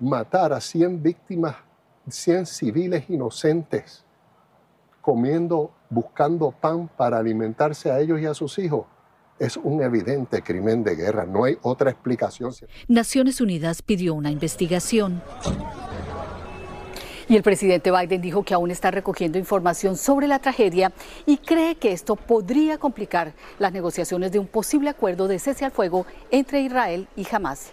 Matar 0.00 0.52
a 0.52 0.60
100 0.60 1.02
víctimas, 1.02 1.56
100 2.08 2.46
civiles 2.46 3.04
inocentes 3.08 4.04
comiendo, 5.10 5.72
buscando 5.88 6.52
pan 6.52 6.88
para 6.96 7.18
alimentarse 7.18 7.90
a 7.90 7.98
ellos 7.98 8.20
y 8.20 8.26
a 8.26 8.32
sus 8.32 8.60
hijos. 8.60 8.86
Es 9.40 9.56
un 9.56 9.82
evidente 9.82 10.40
crimen 10.40 10.84
de 10.84 10.94
guerra, 10.94 11.26
no 11.26 11.42
hay 11.42 11.58
otra 11.62 11.90
explicación. 11.90 12.52
Naciones 12.86 13.40
Unidas 13.40 13.82
pidió 13.82 14.14
una 14.14 14.30
investigación. 14.30 15.20
Y 17.28 17.34
el 17.34 17.42
presidente 17.42 17.90
Biden 17.90 18.22
dijo 18.22 18.44
que 18.44 18.54
aún 18.54 18.70
está 18.70 18.92
recogiendo 18.92 19.36
información 19.36 19.96
sobre 19.96 20.28
la 20.28 20.38
tragedia 20.38 20.92
y 21.26 21.38
cree 21.38 21.74
que 21.74 21.90
esto 21.90 22.14
podría 22.14 22.78
complicar 22.78 23.32
las 23.58 23.72
negociaciones 23.72 24.30
de 24.30 24.38
un 24.38 24.46
posible 24.46 24.90
acuerdo 24.90 25.26
de 25.26 25.40
cese 25.40 25.64
al 25.64 25.72
fuego 25.72 26.06
entre 26.30 26.60
Israel 26.60 27.08
y 27.16 27.26
Hamas. 27.34 27.72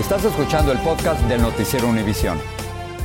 Estás 0.00 0.24
escuchando 0.24 0.72
el 0.72 0.78
podcast 0.78 1.20
del 1.28 1.42
noticiero 1.42 1.86
Univisión. 1.86 2.40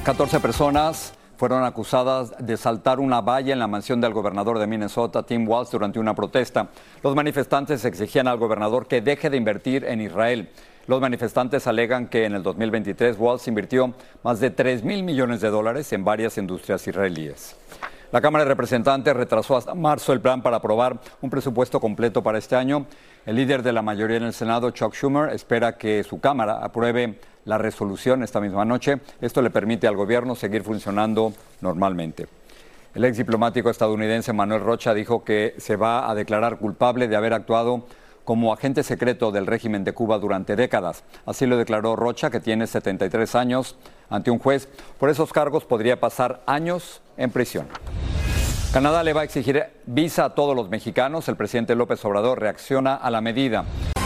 14 0.05 0.39
personas 0.39 1.13
fueron 1.35 1.65
acusadas 1.65 2.33
de 2.39 2.55
saltar 2.55 3.01
una 3.01 3.19
valla 3.19 3.51
en 3.51 3.59
la 3.59 3.67
mansión 3.67 3.99
del 3.99 4.13
gobernador 4.13 4.57
de 4.57 4.67
Minnesota, 4.67 5.23
Tim 5.23 5.47
Walz, 5.47 5.69
durante 5.69 5.99
una 5.99 6.15
protesta. 6.15 6.69
Los 7.03 7.13
manifestantes 7.13 7.83
exigían 7.83 8.29
al 8.29 8.37
gobernador 8.37 8.87
que 8.87 9.01
deje 9.01 9.29
de 9.29 9.35
invertir 9.35 9.83
en 9.83 9.99
Israel. 9.99 10.49
Los 10.87 11.01
manifestantes 11.01 11.67
alegan 11.67 12.07
que 12.07 12.23
en 12.23 12.33
el 12.33 12.41
2023 12.41 13.17
Walz 13.19 13.49
invirtió 13.49 13.93
más 14.23 14.39
de 14.39 14.49
3 14.49 14.85
mil 14.85 15.03
millones 15.03 15.41
de 15.41 15.49
dólares 15.49 15.91
en 15.91 16.05
varias 16.05 16.37
industrias 16.37 16.87
israelíes. 16.87 17.57
La 18.09 18.21
Cámara 18.21 18.45
de 18.45 18.49
Representantes 18.49 19.13
retrasó 19.13 19.57
hasta 19.57 19.75
marzo 19.75 20.13
el 20.13 20.21
plan 20.21 20.41
para 20.41 20.57
aprobar 20.57 20.97
un 21.21 21.29
presupuesto 21.29 21.81
completo 21.81 22.23
para 22.23 22.37
este 22.37 22.55
año. 22.55 22.85
El 23.25 23.35
líder 23.35 23.63
de 23.63 23.73
la 23.73 23.81
mayoría 23.81 24.15
en 24.15 24.23
el 24.23 24.31
Senado, 24.31 24.71
Chuck 24.71 24.93
Schumer, 24.93 25.33
espera 25.33 25.77
que 25.77 26.05
su 26.05 26.21
Cámara 26.21 26.63
apruebe 26.63 27.19
la 27.43 27.57
resolución 27.57 28.23
esta 28.23 28.39
misma 28.39 28.63
noche. 28.63 29.01
Esto 29.19 29.41
le 29.41 29.49
permite 29.49 29.87
al 29.87 29.97
gobierno 29.97 30.35
seguir 30.35 30.63
funcionando 30.63 31.33
normalmente. 31.59 32.27
El 32.95 33.03
ex 33.03 33.17
diplomático 33.17 33.69
estadounidense 33.69 34.31
Manuel 34.31 34.63
Rocha 34.63 34.93
dijo 34.93 35.25
que 35.25 35.55
se 35.57 35.75
va 35.75 36.09
a 36.09 36.15
declarar 36.15 36.59
culpable 36.59 37.09
de 37.09 37.15
haber 37.17 37.33
actuado 37.33 37.87
como 38.27 38.51
agente 38.51 38.83
secreto 38.83 39.31
del 39.31 39.47
régimen 39.47 39.85
de 39.85 39.93
Cuba 39.93 40.19
durante 40.19 40.57
décadas. 40.57 41.05
Así 41.25 41.45
lo 41.45 41.55
declaró 41.55 41.95
Rocha, 41.95 42.29
que 42.29 42.41
tiene 42.41 42.67
73 42.67 43.35
años, 43.35 43.77
ante 44.09 44.31
un 44.31 44.37
juez. 44.37 44.67
Por 44.99 45.09
esos 45.09 45.31
cargos 45.31 45.63
podría 45.63 46.01
pasar 46.01 46.41
años 46.45 47.01
en 47.15 47.31
prisión. 47.31 47.69
Canadá 48.73 49.01
le 49.03 49.13
va 49.13 49.21
a 49.21 49.23
exigir 49.23 49.67
visa 49.85 50.25
a 50.25 50.35
todos 50.35 50.57
los 50.57 50.67
mexicanos. 50.67 51.29
El 51.29 51.37
presidente 51.37 51.73
López 51.73 52.03
Obrador 52.03 52.41
reacciona 52.41 52.95
a 52.95 53.09
la 53.11 53.21
medida. 53.21 53.63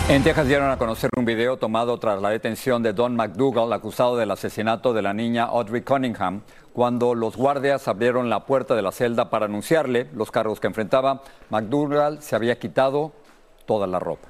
En 0.08 0.24
Texas 0.24 0.48
dieron 0.48 0.70
a 0.70 0.78
conocer 0.78 1.10
un 1.18 1.26
video 1.26 1.58
tomado 1.58 1.98
tras 1.98 2.22
la 2.22 2.30
detención 2.30 2.84
de 2.84 2.94
Don 2.94 3.16
McDougall, 3.16 3.74
acusado 3.74 4.18
del 4.18 4.30
asesinato 4.30 4.94
de 4.94 5.02
la 5.02 5.14
niña 5.14 5.46
Audrey 5.46 5.82
Cunningham, 5.82 6.42
cuando 6.74 7.16
los 7.16 7.38
guardias 7.38 7.88
abrieron 7.88 8.30
la 8.30 8.46
puerta 8.46 8.76
de 8.76 8.84
la 8.84 8.92
celda 8.92 9.32
para 9.32 9.46
anunciarle 9.46 10.10
los 10.14 10.30
cargos 10.30 10.60
que 10.60 10.68
enfrentaba. 10.68 11.24
McDougall 11.50 12.22
se 12.22 12.36
había 12.36 12.60
quitado 12.60 13.14
toda 13.72 13.88
la 13.88 14.00
ropa. 14.00 14.28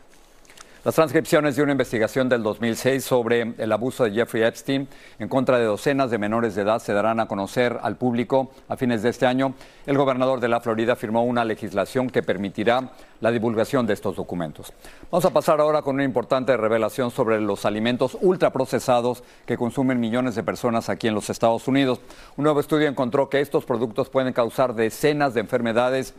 Las 0.86 0.94
transcripciones 0.94 1.56
de 1.56 1.64
una 1.64 1.72
investigación 1.72 2.30
del 2.30 2.44
2006 2.44 3.04
sobre 3.04 3.56
el 3.58 3.72
abuso 3.72 4.04
de 4.04 4.12
Jeffrey 4.12 4.44
Epstein 4.44 4.88
en 5.18 5.30
contra 5.30 5.58
de 5.58 5.66
docenas 5.66 6.12
de 6.12 6.20
menores 6.20 6.54
de 6.54 6.62
edad 6.62 6.78
se 6.78 6.94
darán 6.94 7.20
a 7.20 7.28
conocer 7.28 7.80
al 7.82 7.98
público 7.98 8.52
a 8.68 8.78
fines 8.78 9.02
de 9.02 9.10
este 9.10 9.26
año. 9.26 9.56
El 9.88 9.98
gobernador 9.98 10.40
de 10.40 10.48
la 10.48 10.62
Florida 10.62 10.96
firmó 10.96 11.24
una 11.24 11.44
legislación 11.44 12.12
que 12.12 12.22
permitirá 12.22 12.92
la 13.20 13.32
divulgación 13.32 13.88
de 13.88 13.94
estos 13.94 14.16
documentos. 14.16 14.74
Vamos 15.10 15.26
a 15.26 15.34
pasar 15.34 15.60
ahora 15.60 15.82
con 15.82 15.96
una 15.96 16.04
importante 16.04 16.56
revelación 16.56 17.10
sobre 17.10 17.42
los 17.42 17.66
alimentos 17.66 18.16
ultraprocesados 18.22 19.24
que 19.48 19.58
consumen 19.58 20.00
millones 20.00 20.36
de 20.36 20.44
personas 20.44 20.88
aquí 20.88 21.08
en 21.08 21.16
los 21.16 21.32
Estados 21.32 21.68
Unidos. 21.68 22.00
Un 22.38 22.44
nuevo 22.44 22.60
estudio 22.60 22.88
encontró 22.88 23.28
que 23.28 23.42
estos 23.42 23.66
productos 23.66 24.10
pueden 24.10 24.34
causar 24.34 24.76
decenas 24.76 25.34
de 25.34 25.42
enfermedades, 25.42 26.14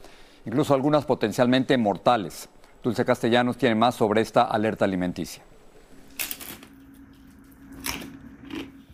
incluso 0.44 0.74
algunas 0.74 1.04
potencialmente 1.04 1.76
mortales. 1.78 2.48
Dulce 2.82 3.04
Castellanos 3.04 3.56
tiene 3.56 3.74
más 3.74 3.94
sobre 3.94 4.20
esta 4.20 4.42
alerta 4.42 4.84
alimenticia. 4.84 5.42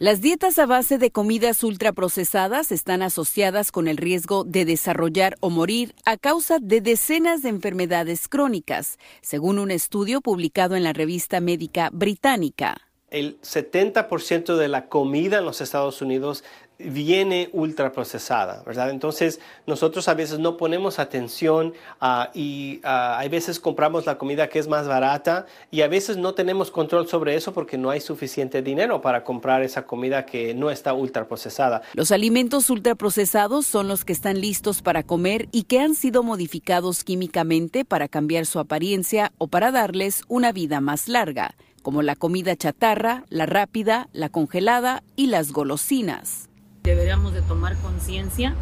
Las 0.01 0.21
dietas 0.21 0.61
a 0.61 0.67
base 0.67 0.97
de 0.97 1.11
comidas 1.11 1.65
ultraprocesadas 1.65 2.71
están 2.71 3.03
asociadas 3.03 3.73
con 3.73 3.89
el 3.89 3.97
riesgo 3.97 4.45
de 4.45 4.65
desarrollar 4.65 5.37
o 5.41 5.51
morir 5.51 5.93
a 6.05 6.17
causa 6.17 6.59
de 6.61 6.81
decenas 6.81 7.43
de 7.43 7.49
enfermedades 7.49 8.29
crónicas, 8.29 8.97
según 9.23 9.59
un 9.59 9.73
estudio 9.73 10.21
publicado 10.21 10.77
en 10.77 10.85
la 10.85 10.93
revista 10.93 11.41
médica 11.41 11.91
británica. 11.93 12.77
El 13.11 13.41
70% 13.41 14.57
de 14.57 14.69
la 14.69 14.89
comida 14.89 15.39
en 15.39 15.47
los 15.47 15.61
Estados 15.61 16.01
Unidos 16.01 16.45
viene 16.79 17.51
ultraprocesada, 17.53 18.63
¿verdad? 18.65 18.91
Entonces 18.91 19.41
nosotros 19.67 20.07
a 20.09 20.15
veces 20.15 20.39
no 20.39 20.57
ponemos 20.57 21.01
atención 21.01 21.75
ah, 22.01 22.31
y 22.35 22.81
a 22.85 23.27
veces 23.29 23.59
compramos 23.59 24.07
la 24.07 24.17
comida 24.17 24.49
que 24.49 24.61
es 24.61 24.69
más 24.69 24.87
barata 24.87 25.47
y 25.73 25.83
a 25.83 25.89
veces 25.89 26.17
no 26.17 26.35
tenemos 26.35 26.71
control 26.71 27.09
sobre 27.09 27.35
eso 27.35 27.53
porque 27.53 27.79
no 27.79 27.91
hay 27.91 28.01
suficiente 28.01 28.63
dinero 28.63 29.01
para 29.01 29.25
comprar 29.25 29.63
esa 29.63 29.87
comida 29.87 30.25
que 30.25 30.55
no 30.55 30.71
está 30.71 30.93
ultraprocesada. 30.93 31.83
Los 31.95 32.13
alimentos 32.13 32.71
ultraprocesados 32.71 33.67
son 33.67 33.89
los 33.89 34.05
que 34.05 34.13
están 34.13 34.41
listos 34.41 34.81
para 34.81 35.03
comer 35.03 35.49
y 35.51 35.65
que 35.65 35.81
han 35.81 35.97
sido 35.97 36.23
modificados 36.23 37.03
químicamente 37.03 37.85
para 37.85 38.07
cambiar 38.07 38.47
su 38.47 38.61
apariencia 38.61 39.33
o 39.39 39.49
para 39.49 39.73
darles 39.73 40.23
una 40.29 40.53
vida 40.53 40.81
más 40.81 41.09
larga, 41.09 41.57
como 41.83 42.03
la 42.03 42.15
comida 42.15 42.55
chatarra, 42.55 43.25
la 43.31 43.47
rápida, 43.47 44.09
la 44.13 44.29
congelada 44.29 45.03
y 45.17 45.27
las 45.27 45.53
golosinas 45.53 46.48
deberíamos 46.89 47.35
de 47.35 47.43
tomar 47.43 47.77
conciencia. 47.77 48.55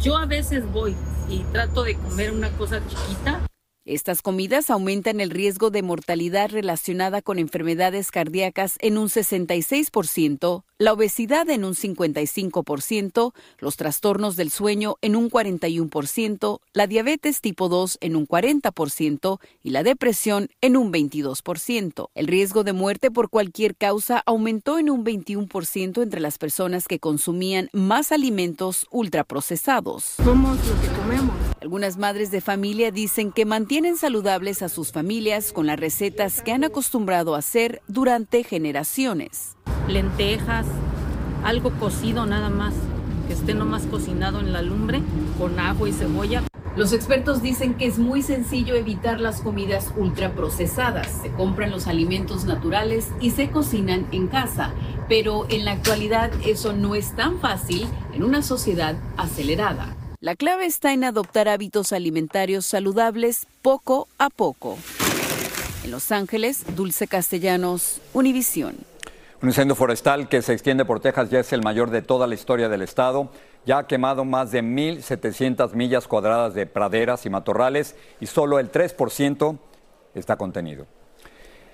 Yo 0.00 0.16
a 0.16 0.26
veces 0.26 0.70
voy 0.72 0.96
y 1.28 1.40
trato 1.52 1.82
de 1.84 1.96
comer 1.96 2.32
una 2.32 2.50
cosa 2.56 2.80
chiquita 2.86 3.46
estas 3.84 4.22
comidas 4.22 4.70
aumentan 4.70 5.20
el 5.20 5.30
riesgo 5.30 5.70
de 5.70 5.82
mortalidad 5.82 6.50
relacionada 6.50 7.20
con 7.20 7.40
enfermedades 7.40 8.12
cardíacas 8.12 8.76
en 8.78 8.96
un 8.96 9.08
66%, 9.08 10.62
la 10.82 10.92
obesidad 10.92 11.48
en 11.48 11.64
un 11.64 11.74
55%, 11.74 13.32
los 13.58 13.76
trastornos 13.76 14.34
del 14.34 14.50
sueño 14.50 14.96
en 15.00 15.14
un 15.14 15.30
41%, 15.30 16.58
la 16.72 16.86
diabetes 16.88 17.40
tipo 17.40 17.68
2 17.68 17.98
en 18.00 18.16
un 18.16 18.26
40% 18.26 19.38
y 19.62 19.70
la 19.70 19.84
depresión 19.84 20.48
en 20.60 20.76
un 20.76 20.92
22%. 20.92 22.08
El 22.16 22.26
riesgo 22.26 22.64
de 22.64 22.72
muerte 22.72 23.12
por 23.12 23.30
cualquier 23.30 23.76
causa 23.76 24.24
aumentó 24.26 24.80
en 24.80 24.90
un 24.90 25.04
21% 25.04 26.02
entre 26.02 26.20
las 26.20 26.38
personas 26.38 26.88
que 26.88 26.98
consumían 26.98 27.68
más 27.72 28.10
alimentos 28.10 28.88
ultraprocesados. 28.90 30.16
Somos 30.24 30.58
lo 30.66 30.80
que 30.80 30.88
comemos. 31.00 31.36
Algunas 31.60 31.96
madres 31.96 32.32
de 32.32 32.40
familia 32.40 32.90
dicen 32.90 33.30
que 33.30 33.44
mantienen 33.44 33.96
saludables 33.96 34.62
a 34.62 34.68
sus 34.68 34.90
familias 34.90 35.52
con 35.52 35.68
las 35.68 35.78
recetas 35.78 36.42
que 36.42 36.50
han 36.50 36.64
acostumbrado 36.64 37.36
a 37.36 37.38
hacer 37.38 37.82
durante 37.86 38.42
generaciones. 38.42 39.56
Lentejas, 39.92 40.66
algo 41.44 41.70
cocido 41.78 42.24
nada 42.26 42.48
más, 42.50 42.74
que 43.26 43.34
esté 43.34 43.54
nomás 43.54 43.84
cocinado 43.84 44.40
en 44.40 44.52
la 44.52 44.62
lumbre 44.62 45.02
con 45.38 45.58
ajo 45.60 45.86
y 45.86 45.92
cebolla. 45.92 46.42
Los 46.74 46.94
expertos 46.94 47.42
dicen 47.42 47.74
que 47.74 47.86
es 47.86 47.98
muy 47.98 48.22
sencillo 48.22 48.74
evitar 48.74 49.20
las 49.20 49.42
comidas 49.42 49.92
ultraprocesadas. 49.94 51.06
Se 51.20 51.30
compran 51.30 51.70
los 51.70 51.86
alimentos 51.86 52.46
naturales 52.46 53.08
y 53.20 53.32
se 53.32 53.50
cocinan 53.50 54.06
en 54.10 54.28
casa. 54.28 54.72
Pero 55.06 55.46
en 55.50 55.66
la 55.66 55.72
actualidad 55.72 56.30
eso 56.46 56.72
no 56.72 56.94
es 56.94 57.14
tan 57.14 57.40
fácil 57.40 57.86
en 58.14 58.22
una 58.22 58.40
sociedad 58.40 58.96
acelerada. 59.18 59.94
La 60.20 60.34
clave 60.34 60.64
está 60.64 60.94
en 60.94 61.04
adoptar 61.04 61.48
hábitos 61.48 61.92
alimentarios 61.92 62.64
saludables 62.64 63.46
poco 63.60 64.08
a 64.16 64.30
poco. 64.30 64.78
En 65.84 65.90
Los 65.90 66.10
Ángeles, 66.10 66.64
Dulce 66.74 67.06
Castellanos, 67.06 68.00
Univisión. 68.14 68.91
Un 69.42 69.48
incendio 69.48 69.74
forestal 69.74 70.28
que 70.28 70.40
se 70.40 70.52
extiende 70.52 70.84
por 70.84 71.00
Texas 71.00 71.28
ya 71.28 71.40
es 71.40 71.52
el 71.52 71.62
mayor 71.62 71.90
de 71.90 72.00
toda 72.00 72.28
la 72.28 72.34
historia 72.34 72.68
del 72.68 72.80
estado. 72.80 73.28
Ya 73.66 73.78
ha 73.78 73.86
quemado 73.88 74.24
más 74.24 74.52
de 74.52 74.62
1.700 74.62 75.74
millas 75.74 76.06
cuadradas 76.06 76.54
de 76.54 76.64
praderas 76.66 77.26
y 77.26 77.30
matorrales 77.30 77.96
y 78.20 78.26
solo 78.26 78.60
el 78.60 78.70
3% 78.70 79.58
está 80.14 80.36
contenido. 80.36 80.86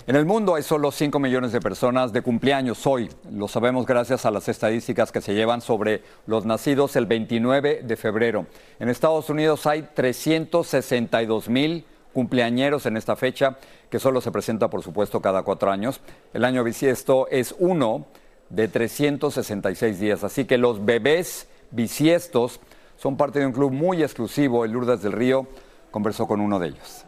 En 0.07 0.17
el 0.17 0.25
mundo 0.25 0.55
hay 0.55 0.63
solo 0.63 0.91
5 0.91 1.19
millones 1.19 1.53
de 1.53 1.61
personas 1.61 2.11
de 2.15 2.23
cumpleaños 2.23 2.87
hoy. 2.87 3.11
Lo 3.31 3.49
sabemos 3.49 3.85
gracias 3.85 4.25
a 4.25 4.31
las 4.31 4.49
estadísticas 4.49 5.13
que 5.13 5.21
se 5.21 5.35
llevan 5.35 5.61
sobre 5.61 6.03
los 6.25 6.47
nacidos 6.47 6.97
el 6.97 7.05
29 7.05 7.83
de 7.85 7.97
febrero. 7.99 8.47
En 8.79 8.89
Estados 8.89 9.29
Unidos 9.29 9.67
hay 9.67 9.83
362 9.95 11.51
mil 11.51 11.85
cumpleañeros 12.13 12.87
en 12.87 12.97
esta 12.97 13.17
fecha, 13.17 13.59
que 13.91 13.99
solo 13.99 14.21
se 14.21 14.31
presenta, 14.31 14.69
por 14.69 14.83
supuesto, 14.83 15.21
cada 15.21 15.43
cuatro 15.43 15.71
años. 15.71 16.01
El 16.33 16.45
año 16.45 16.65
bisiesto 16.65 17.29
es 17.31 17.55
uno 17.59 18.07
de 18.51 18.69
366 18.69 20.01
días, 20.01 20.25
así 20.25 20.45
que 20.45 20.59
los 20.59 20.85
bebés 20.85 21.49
bisiestos 21.71 22.61
son 22.97 23.17
parte 23.17 23.39
de 23.39 23.47
un 23.47 23.53
club 23.53 23.73
muy 23.73 24.03
exclusivo. 24.03 24.65
El 24.65 24.73
Lourdes 24.73 25.03
del 25.03 25.13
Río 25.13 25.47
conversó 25.91 26.27
con 26.27 26.41
uno 26.41 26.59
de 26.59 26.69
ellos. 26.69 27.08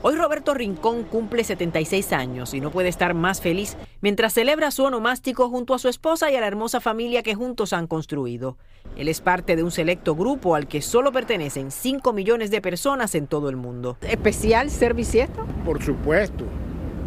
Hoy 0.00 0.14
Roberto 0.14 0.54
Rincón 0.54 1.02
cumple 1.02 1.42
76 1.42 2.12
años 2.12 2.54
y 2.54 2.60
no 2.60 2.70
puede 2.70 2.88
estar 2.88 3.14
más 3.14 3.40
feliz 3.40 3.76
mientras 4.00 4.32
celebra 4.32 4.70
su 4.70 4.84
onomástico 4.84 5.48
junto 5.48 5.74
a 5.74 5.80
su 5.80 5.88
esposa 5.88 6.30
y 6.30 6.36
a 6.36 6.40
la 6.40 6.46
hermosa 6.46 6.80
familia 6.80 7.24
que 7.24 7.34
juntos 7.34 7.72
han 7.72 7.88
construido. 7.88 8.56
Él 8.96 9.08
es 9.08 9.20
parte 9.20 9.56
de 9.56 9.64
un 9.64 9.72
selecto 9.72 10.14
grupo 10.14 10.54
al 10.54 10.68
que 10.68 10.82
solo 10.82 11.10
pertenecen 11.10 11.72
5 11.72 12.12
millones 12.12 12.52
de 12.52 12.60
personas 12.60 13.16
en 13.16 13.26
todo 13.26 13.48
el 13.48 13.56
mundo. 13.56 13.98
¿Especial 14.02 14.70
ser 14.70 14.94
bisiesto? 14.94 15.44
Por 15.64 15.82
supuesto. 15.82 16.44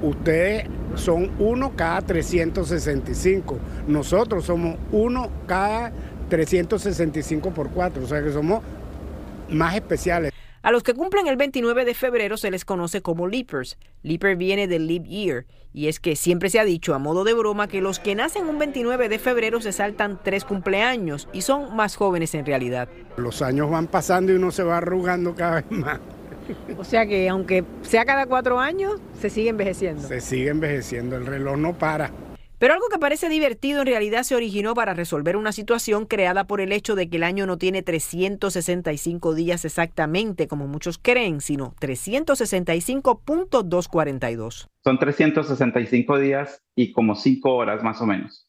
Ustedes 0.01 0.65
son 0.95 1.31
uno 1.39 1.71
cada 1.77 2.01
365. 2.01 3.57
Nosotros 3.87 4.43
somos 4.43 4.75
uno 4.91 5.29
cada 5.47 5.93
365 6.27 7.51
por 7.51 7.69
4. 7.69 8.03
O 8.03 8.07
sea 8.07 8.21
que 8.21 8.33
somos 8.33 8.61
más 9.47 9.75
especiales. 9.75 10.33
A 10.63 10.71
los 10.71 10.83
que 10.83 10.93
cumplen 10.93 11.25
el 11.25 11.37
29 11.37 11.85
de 11.85 11.95
febrero 11.95 12.37
se 12.37 12.51
les 12.51 12.65
conoce 12.65 13.01
como 13.01 13.27
leapers. 13.27 13.79
Leaper 14.03 14.35
viene 14.35 14.67
del 14.67 14.85
leap 14.85 15.05
year 15.05 15.45
y 15.73 15.87
es 15.87 15.99
que 15.99 16.15
siempre 16.15 16.51
se 16.51 16.59
ha 16.59 16.65
dicho 16.65 16.93
a 16.93 16.99
modo 16.99 17.23
de 17.23 17.33
broma 17.33 17.67
que 17.67 17.81
los 17.81 17.99
que 17.99 18.13
nacen 18.13 18.47
un 18.47 18.59
29 18.59 19.09
de 19.09 19.17
febrero 19.17 19.59
se 19.59 19.71
saltan 19.71 20.19
tres 20.23 20.45
cumpleaños 20.45 21.27
y 21.33 21.41
son 21.41 21.75
más 21.75 21.95
jóvenes 21.95 22.35
en 22.35 22.45
realidad. 22.45 22.89
Los 23.17 23.41
años 23.41 23.71
van 23.71 23.87
pasando 23.87 24.31
y 24.31 24.35
uno 24.35 24.51
se 24.51 24.61
va 24.61 24.77
arrugando 24.77 25.33
cada 25.33 25.61
vez 25.61 25.71
más. 25.71 25.99
O 26.77 26.83
sea 26.83 27.07
que 27.07 27.27
aunque 27.29 27.63
sea 27.81 28.05
cada 28.05 28.27
cuatro 28.27 28.59
años, 28.59 28.99
se 29.19 29.31
sigue 29.31 29.49
envejeciendo. 29.49 30.07
Se 30.07 30.21
sigue 30.21 30.49
envejeciendo, 30.49 31.15
el 31.15 31.25
reloj 31.25 31.57
no 31.57 31.73
para. 31.73 32.11
Pero 32.61 32.73
algo 32.75 32.85
que 32.91 32.99
parece 32.99 33.27
divertido 33.27 33.81
en 33.81 33.87
realidad 33.87 34.21
se 34.21 34.35
originó 34.35 34.75
para 34.75 34.93
resolver 34.93 35.35
una 35.35 35.51
situación 35.51 36.05
creada 36.05 36.43
por 36.43 36.61
el 36.61 36.71
hecho 36.71 36.93
de 36.93 37.09
que 37.09 37.17
el 37.17 37.23
año 37.23 37.47
no 37.47 37.57
tiene 37.57 37.81
365 37.81 39.33
días 39.33 39.65
exactamente 39.65 40.47
como 40.47 40.67
muchos 40.67 40.99
creen, 40.99 41.41
sino 41.41 41.73
365.242. 41.81 44.67
Son 44.83 44.99
365 44.99 46.19
días 46.19 46.61
y 46.75 46.91
como 46.91 47.15
5 47.15 47.51
horas 47.51 47.81
más 47.81 47.99
o 47.99 48.05
menos. 48.05 48.47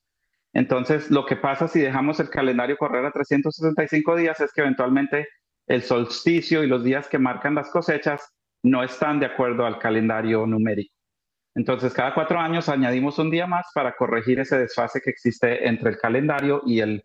Entonces, 0.53 1.11
lo 1.11 1.25
que 1.25 1.37
pasa 1.37 1.67
si 1.67 1.81
dejamos 1.81 2.21
el 2.21 2.29
calendario 2.29 2.77
correr 2.77 3.07
a 3.07 3.13
365 3.13 4.17
días 4.17 4.39
es 4.41 4.53
que 4.53 4.61
eventualmente 4.61 5.27
el 5.67 5.81
solsticio 5.81 6.63
y 6.63 6.67
los 6.67 6.85
días 6.85 7.09
que 7.09 7.19
marcan 7.19 7.55
las 7.55 7.71
cosechas 7.71 8.35
no 8.63 8.85
están 8.85 9.21
de 9.21 9.27
acuerdo 9.27 9.65
al 9.65 9.79
calendario 9.79 10.47
numérico. 10.47 11.02
Entonces, 11.55 11.93
cada 11.93 12.15
cuatro 12.15 12.39
años 12.39 12.69
añadimos 12.69 13.19
un 13.19 13.31
día 13.31 13.47
más 13.47 13.67
para 13.75 13.95
corregir 13.95 14.41
ese 14.41 14.59
desfase 14.59 15.01
que 15.01 15.11
existe 15.11 15.69
entre 15.69 15.91
el 15.91 15.99
calendario 15.99 16.63
y 16.65 16.81
el, 16.81 17.05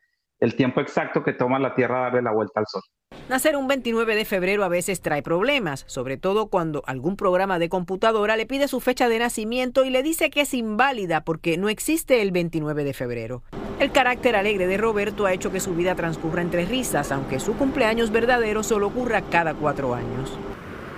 tiempo 0.56 0.80
exacto 0.80 1.24
que 1.24 1.34
toma 1.34 1.60
la 1.60 1.76
Tierra 1.76 2.02
darle 2.02 2.22
la 2.22 2.32
vuelta 2.32 2.60
al 2.62 2.66
Sol. 2.68 2.82
Nacer 3.30 3.58
un 3.58 3.68
29 3.68 4.16
de 4.16 4.24
febrero 4.24 4.64
a 4.64 4.70
veces 4.70 5.02
trae 5.02 5.22
problemas, 5.22 5.84
sobre 5.88 6.18
todo 6.18 6.48
cuando 6.48 6.84
algún 6.86 7.18
programa 7.18 7.60
de 7.60 7.68
computadora 7.68 8.38
le 8.38 8.46
pide 8.46 8.68
su 8.68 8.80
fecha 8.80 9.10
de 9.10 9.20
nacimiento 9.20 9.84
y 9.84 9.90
le 9.90 10.04
dice 10.04 10.30
que 10.30 10.42
es 10.42 10.54
inválida 10.54 11.22
porque 11.22 11.58
no 11.58 11.68
existe 11.68 12.22
el 12.22 12.32
29 12.32 12.84
de 12.84 12.94
febrero. 12.94 13.44
El 13.80 13.92
carácter 13.92 14.36
alegre 14.36 14.68
de 14.68 14.78
Roberto 14.78 15.26
ha 15.26 15.34
hecho 15.34 15.52
que 15.52 15.60
su 15.60 15.76
vida 15.76 15.96
transcurra 15.96 16.42
entre 16.42 16.66
risas, 16.66 17.12
aunque 17.12 17.40
su 17.40 17.58
cumpleaños 17.58 18.12
verdadero 18.12 18.64
solo 18.64 18.88
ocurra 18.88 19.22
cada 19.22 19.54
cuatro 19.54 19.94
años. 19.94 20.38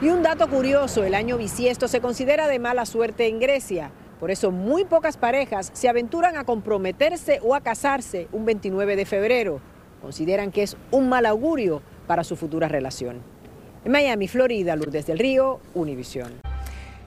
Y 0.02 0.08
un 0.08 0.24
dato 0.24 0.48
curioso, 0.50 1.04
el 1.04 1.14
año 1.14 1.38
bisiesto 1.38 1.90
se 1.90 2.00
considera 2.00 2.48
de 2.48 2.58
mala 2.58 2.86
suerte 2.86 3.28
en 3.28 3.38
Grecia. 3.38 3.92
Por 4.18 4.32
eso 4.32 4.50
muy 4.50 4.86
pocas 4.86 5.18
parejas 5.18 5.72
se 5.74 5.90
aventuran 5.90 6.38
a 6.38 6.46
comprometerse 6.46 7.42
o 7.44 7.54
a 7.54 7.60
casarse 7.60 8.30
un 8.32 8.46
29 8.46 8.96
de 8.96 9.06
febrero. 9.06 9.60
Consideran 10.02 10.54
que 10.54 10.64
es 10.64 10.78
un 10.92 11.10
mal 11.10 11.26
augurio 11.26 11.82
para 12.08 12.24
su 12.24 12.38
futura 12.38 12.70
relación. 12.70 13.18
En 13.84 13.92
Miami, 13.92 14.30
Florida, 14.30 14.78
Lourdes 14.78 15.06
del 15.06 15.20
Río, 15.20 15.60
Univisión. 15.74 16.49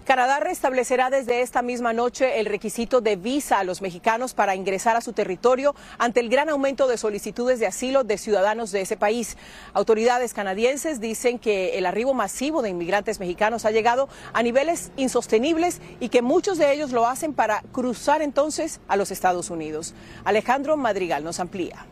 Canadá 0.05 0.41
restablecerá 0.41 1.11
desde 1.11 1.43
esta 1.43 1.63
misma 1.63 1.93
noche 1.93 2.41
el 2.41 2.47
requisito 2.47 3.01
de 3.01 3.15
visa 3.15 3.61
a 3.61 3.65
los 3.65 3.83
mexicanos 3.83 4.35
para 4.35 4.57
ingresar 4.57 4.97
a 4.97 5.01
su 5.01 5.13
territorio 5.13 5.77
ante 5.97 6.19
el 6.19 6.29
gran 6.29 6.49
aumento 6.49 6.89
de 6.89 6.99
solicitudes 6.99 7.61
de 7.61 7.69
asilo 7.69 8.03
de 8.03 8.19
ciudadanos 8.19 8.73
de 8.73 8.81
ese 8.81 8.97
país. 8.97 9.37
Autoridades 9.75 10.35
canadienses 10.35 11.01
dicen 11.01 11.39
que 11.39 11.79
el 11.79 11.87
arribo 11.87 12.15
masivo 12.15 12.63
de 12.63 12.71
inmigrantes 12.71 13.21
mexicanos 13.21 13.65
ha 13.65 13.71
llegado 13.71 14.09
a 14.33 14.43
niveles 14.43 14.91
insostenibles 14.97 15.81
y 16.01 16.09
que 16.09 16.21
muchos 16.21 16.59
de 16.59 16.73
ellos 16.73 16.91
lo 16.91 17.07
hacen 17.07 17.33
para 17.33 17.63
cruzar 17.71 18.23
entonces 18.23 18.81
a 18.89 18.97
los 18.97 19.13
Estados 19.13 19.51
Unidos. 19.51 19.95
Alejandro 20.25 20.77
Madrigal 20.77 21.23
nos 21.23 21.39
amplía. 21.39 21.87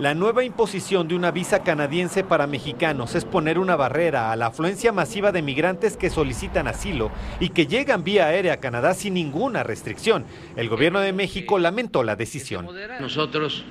La 0.00 0.14
nueva 0.14 0.44
imposición 0.44 1.08
de 1.08 1.14
una 1.14 1.30
visa 1.30 1.62
canadiense 1.62 2.24
para 2.24 2.46
mexicanos 2.46 3.14
es 3.14 3.26
poner 3.26 3.58
una 3.58 3.76
barrera 3.76 4.32
a 4.32 4.36
la 4.36 4.46
afluencia 4.46 4.92
masiva 4.92 5.30
de 5.30 5.42
migrantes 5.42 5.98
que 5.98 6.08
solicitan 6.08 6.68
asilo 6.68 7.10
y 7.38 7.50
que 7.50 7.66
llegan 7.66 8.02
vía 8.02 8.24
aérea 8.24 8.54
a 8.54 8.60
Canadá 8.60 8.94
sin 8.94 9.12
ninguna 9.12 9.62
restricción. 9.62 10.24
El 10.56 10.70
gobierno 10.70 11.00
de 11.00 11.12
México 11.12 11.58
lamentó 11.58 12.02
la 12.02 12.16
decisión. 12.16 12.66
Nosotros 12.98 13.62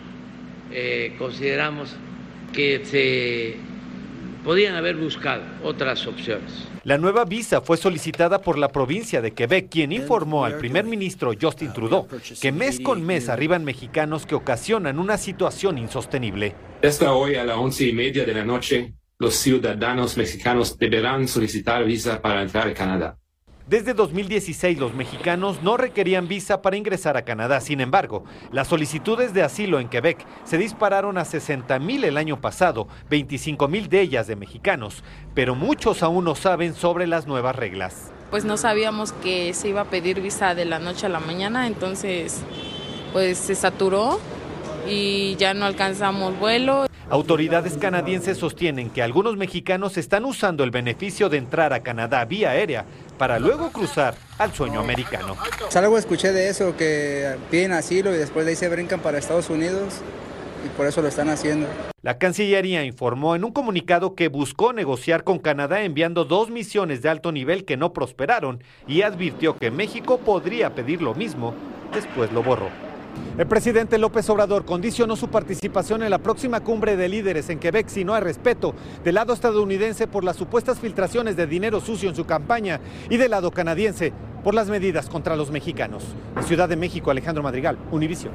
eh, 0.72 1.16
consideramos 1.18 1.96
que 2.54 2.86
se 2.86 3.58
podían 4.44 4.76
haber 4.76 4.96
buscado 4.96 5.44
otras 5.64 6.06
opciones. 6.08 6.68
La 6.84 6.98
nueva 6.98 7.26
visa 7.26 7.62
fue 7.62 7.78
solicitada 7.78 8.42
por 8.42 8.58
la 8.58 8.70
provincia 8.70 9.22
de 9.22 9.32
Quebec, 9.32 9.70
quien 9.70 9.92
informó 9.92 10.46
al 10.46 10.58
primer 10.58 10.86
ministro 10.86 11.34
Justin 11.40 11.74
Trudeau 11.74 12.08
que 12.42 12.52
mes 12.52 12.80
con 12.80 13.06
mes 13.06 13.30
arriban 13.30 13.64
mexicanos 13.64 14.26
que 14.26 14.36
ocasionan 14.36 15.00
una 15.00 15.18
situación 15.18 15.78
insostenible. 15.78 16.56
Esta 16.82 17.14
hoy 17.14 17.36
a 17.36 17.44
las 17.44 17.58
once 17.58 17.86
y 17.86 17.94
media 17.94 18.26
de 18.26 18.34
la 18.34 18.46
noche, 18.46 18.94
los 19.18 19.36
ciudadanos 19.36 20.16
mexicanos 20.16 20.78
deberán 20.78 21.28
solicitar 21.28 21.84
visa 21.84 22.22
para 22.22 22.42
entrar 22.42 22.68
a 22.68 22.74
Canadá. 22.74 23.18
Desde 23.70 23.94
2016 23.94 24.80
los 24.80 24.96
mexicanos 24.96 25.62
no 25.62 25.78
requerían 25.78 26.28
visa 26.28 26.64
para 26.64 26.76
ingresar 26.76 27.18
a 27.18 27.22
Canadá. 27.22 27.62
Sin 27.62 27.82
embargo, 27.82 28.24
las 28.52 28.68
solicitudes 28.68 29.32
de 29.36 29.44
asilo 29.44 29.80
en 29.80 29.90
Quebec 29.90 30.26
se 30.44 30.58
dispararon 30.58 31.20
a 31.20 31.26
60 31.26 31.78
mil 31.78 32.04
el 32.04 32.18
año 32.18 32.42
pasado, 32.42 32.88
25 33.12 33.68
mil 33.68 33.88
de 33.88 34.02
ellas 34.02 34.26
de 34.26 34.36
mexicanos, 34.36 35.04
pero 35.36 35.54
muchos 35.54 36.02
aún 36.02 36.26
no 36.26 36.34
saben 36.34 36.74
sobre 36.74 37.06
las 37.06 37.28
nuevas 37.28 37.56
reglas. 37.56 38.12
Pues 38.32 38.44
no 38.44 38.58
sabíamos 38.58 39.12
que 39.12 39.54
se 39.54 39.70
iba 39.70 39.82
a 39.82 39.86
pedir 39.86 40.20
visa 40.20 40.56
de 40.56 40.66
la 40.66 40.80
noche 40.80 41.06
a 41.06 41.10
la 41.10 41.20
mañana, 41.20 41.68
entonces 41.68 42.42
pues 43.14 43.38
se 43.38 43.54
saturó 43.54 44.20
y 44.88 45.36
ya 45.36 45.54
no 45.54 45.68
alcanzamos 45.68 46.40
vuelo. 46.40 46.88
Autoridades 47.12 47.76
canadienses 47.78 48.38
sostienen 48.38 48.92
que 48.92 49.02
algunos 49.02 49.36
mexicanos 49.36 49.98
están 49.98 50.26
usando 50.26 50.64
el 50.64 50.70
beneficio 50.70 51.28
de 51.28 51.38
entrar 51.38 51.74
a 51.74 51.82
Canadá 51.82 52.24
vía 52.26 52.52
aérea 52.52 52.86
para 53.20 53.38
luego 53.38 53.72
cruzar 53.72 54.16
al 54.40 54.52
sueño 54.54 54.80
americano. 54.80 55.36
Algo 55.76 55.98
escuché 56.00 56.32
de 56.32 56.50
eso, 56.50 56.76
que 56.76 57.36
piden 57.52 57.74
asilo 57.74 58.16
y 58.16 58.18
después 58.18 58.46
de 58.46 58.52
ahí 58.52 58.56
se 58.56 58.70
brincan 58.70 59.02
para 59.02 59.20
Estados 59.20 59.52
Unidos 59.52 60.02
y 60.66 60.70
por 60.70 60.88
eso 60.88 61.02
lo 61.02 61.08
están 61.10 61.30
haciendo. 61.30 61.68
La 62.02 62.18
Cancillería 62.18 62.84
informó 62.86 63.36
en 63.36 63.44
un 63.44 63.52
comunicado 63.52 64.16
que 64.16 64.30
buscó 64.30 64.74
negociar 64.74 65.24
con 65.24 65.38
Canadá 65.38 65.84
enviando 65.84 66.26
dos 66.26 66.50
misiones 66.50 67.02
de 67.02 67.10
alto 67.10 67.32
nivel 67.32 67.66
que 67.66 67.78
no 67.78 67.94
prosperaron 67.94 68.64
y 68.88 69.04
advirtió 69.04 69.58
que 69.58 69.70
México 69.70 70.18
podría 70.20 70.74
pedir 70.74 71.02
lo 71.02 71.14
mismo, 71.14 71.54
después 71.94 72.32
lo 72.32 72.42
borró. 72.42 72.89
El 73.38 73.48
presidente 73.48 73.98
López 73.98 74.30
Obrador 74.30 74.66
condicionó 74.66 75.16
su 75.16 75.30
participación 75.30 76.04
en 76.04 76.10
la 76.10 76.18
próxima 76.20 76.60
cumbre 76.60 76.98
de 76.98 77.08
líderes 77.08 77.50
en 77.50 77.60
Quebec 77.60 77.88
si 77.88 78.04
no 78.04 78.14
hay 78.14 78.22
respeto 78.22 78.74
del 79.04 79.16
lado 79.16 79.34
estadounidense 79.34 80.08
por 80.08 80.24
las 80.24 80.36
supuestas 80.36 80.80
filtraciones 80.80 81.36
de 81.36 81.48
dinero 81.48 81.80
sucio 81.80 82.10
en 82.10 82.16
su 82.16 82.26
campaña 82.26 82.80
y 83.10 83.18
del 83.18 83.32
lado 83.32 83.52
canadiense 83.52 84.14
por 84.44 84.54
las 84.54 84.68
medidas 84.68 85.10
contra 85.10 85.36
los 85.36 85.52
mexicanos. 85.52 86.04
Ciudad 86.46 86.70
de 86.70 86.76
México, 86.76 87.12
Alejandro 87.12 87.44
Madrigal, 87.44 87.78
Univisión. 87.92 88.34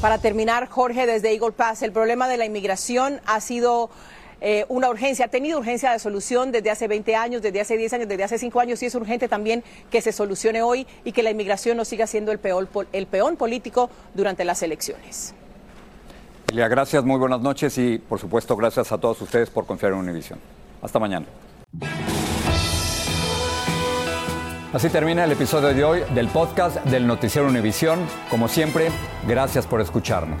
Para 0.00 0.18
terminar, 0.18 0.68
Jorge, 0.68 1.06
desde 1.06 1.32
Eagle 1.32 1.52
Pass, 1.52 1.82
el 1.82 1.90
problema 1.90 2.28
de 2.28 2.36
la 2.36 2.44
inmigración 2.44 3.22
ha 3.24 3.40
sido 3.40 3.88
eh, 4.40 4.64
una 4.68 4.90
urgencia, 4.90 5.26
ha 5.26 5.28
tenido 5.28 5.58
urgencia 5.58 5.92
de 5.92 5.98
solución 5.98 6.52
desde 6.52 6.70
hace 6.70 6.88
20 6.88 7.16
años, 7.16 7.42
desde 7.42 7.60
hace 7.60 7.76
10 7.76 7.92
años, 7.94 8.08
desde 8.08 8.24
hace 8.24 8.38
5 8.38 8.60
años 8.60 8.82
y 8.82 8.86
es 8.86 8.94
urgente 8.94 9.28
también 9.28 9.64
que 9.90 10.00
se 10.00 10.12
solucione 10.12 10.62
hoy 10.62 10.86
y 11.04 11.12
que 11.12 11.22
la 11.22 11.30
inmigración 11.30 11.76
no 11.76 11.84
siga 11.84 12.06
siendo 12.06 12.32
el, 12.32 12.38
peor, 12.38 12.68
el 12.92 13.06
peón 13.06 13.36
político 13.36 13.90
durante 14.14 14.44
las 14.44 14.62
elecciones. 14.62 15.34
Lilia, 16.48 16.68
gracias, 16.68 17.04
muy 17.04 17.18
buenas 17.18 17.40
noches 17.40 17.76
y 17.78 17.98
por 17.98 18.18
supuesto 18.18 18.56
gracias 18.56 18.92
a 18.92 18.98
todos 18.98 19.20
ustedes 19.22 19.50
por 19.50 19.66
confiar 19.66 19.92
en 19.92 19.98
Univision. 19.98 20.38
Hasta 20.82 20.98
mañana. 20.98 21.26
Así 24.74 24.88
termina 24.88 25.22
el 25.22 25.30
episodio 25.30 25.72
de 25.72 25.84
hoy 25.84 26.02
del 26.14 26.26
podcast 26.26 26.84
del 26.86 27.06
Noticiero 27.06 27.46
Univisión. 27.46 28.00
Como 28.28 28.48
siempre, 28.48 28.88
gracias 29.26 29.68
por 29.68 29.80
escucharnos. 29.80 30.40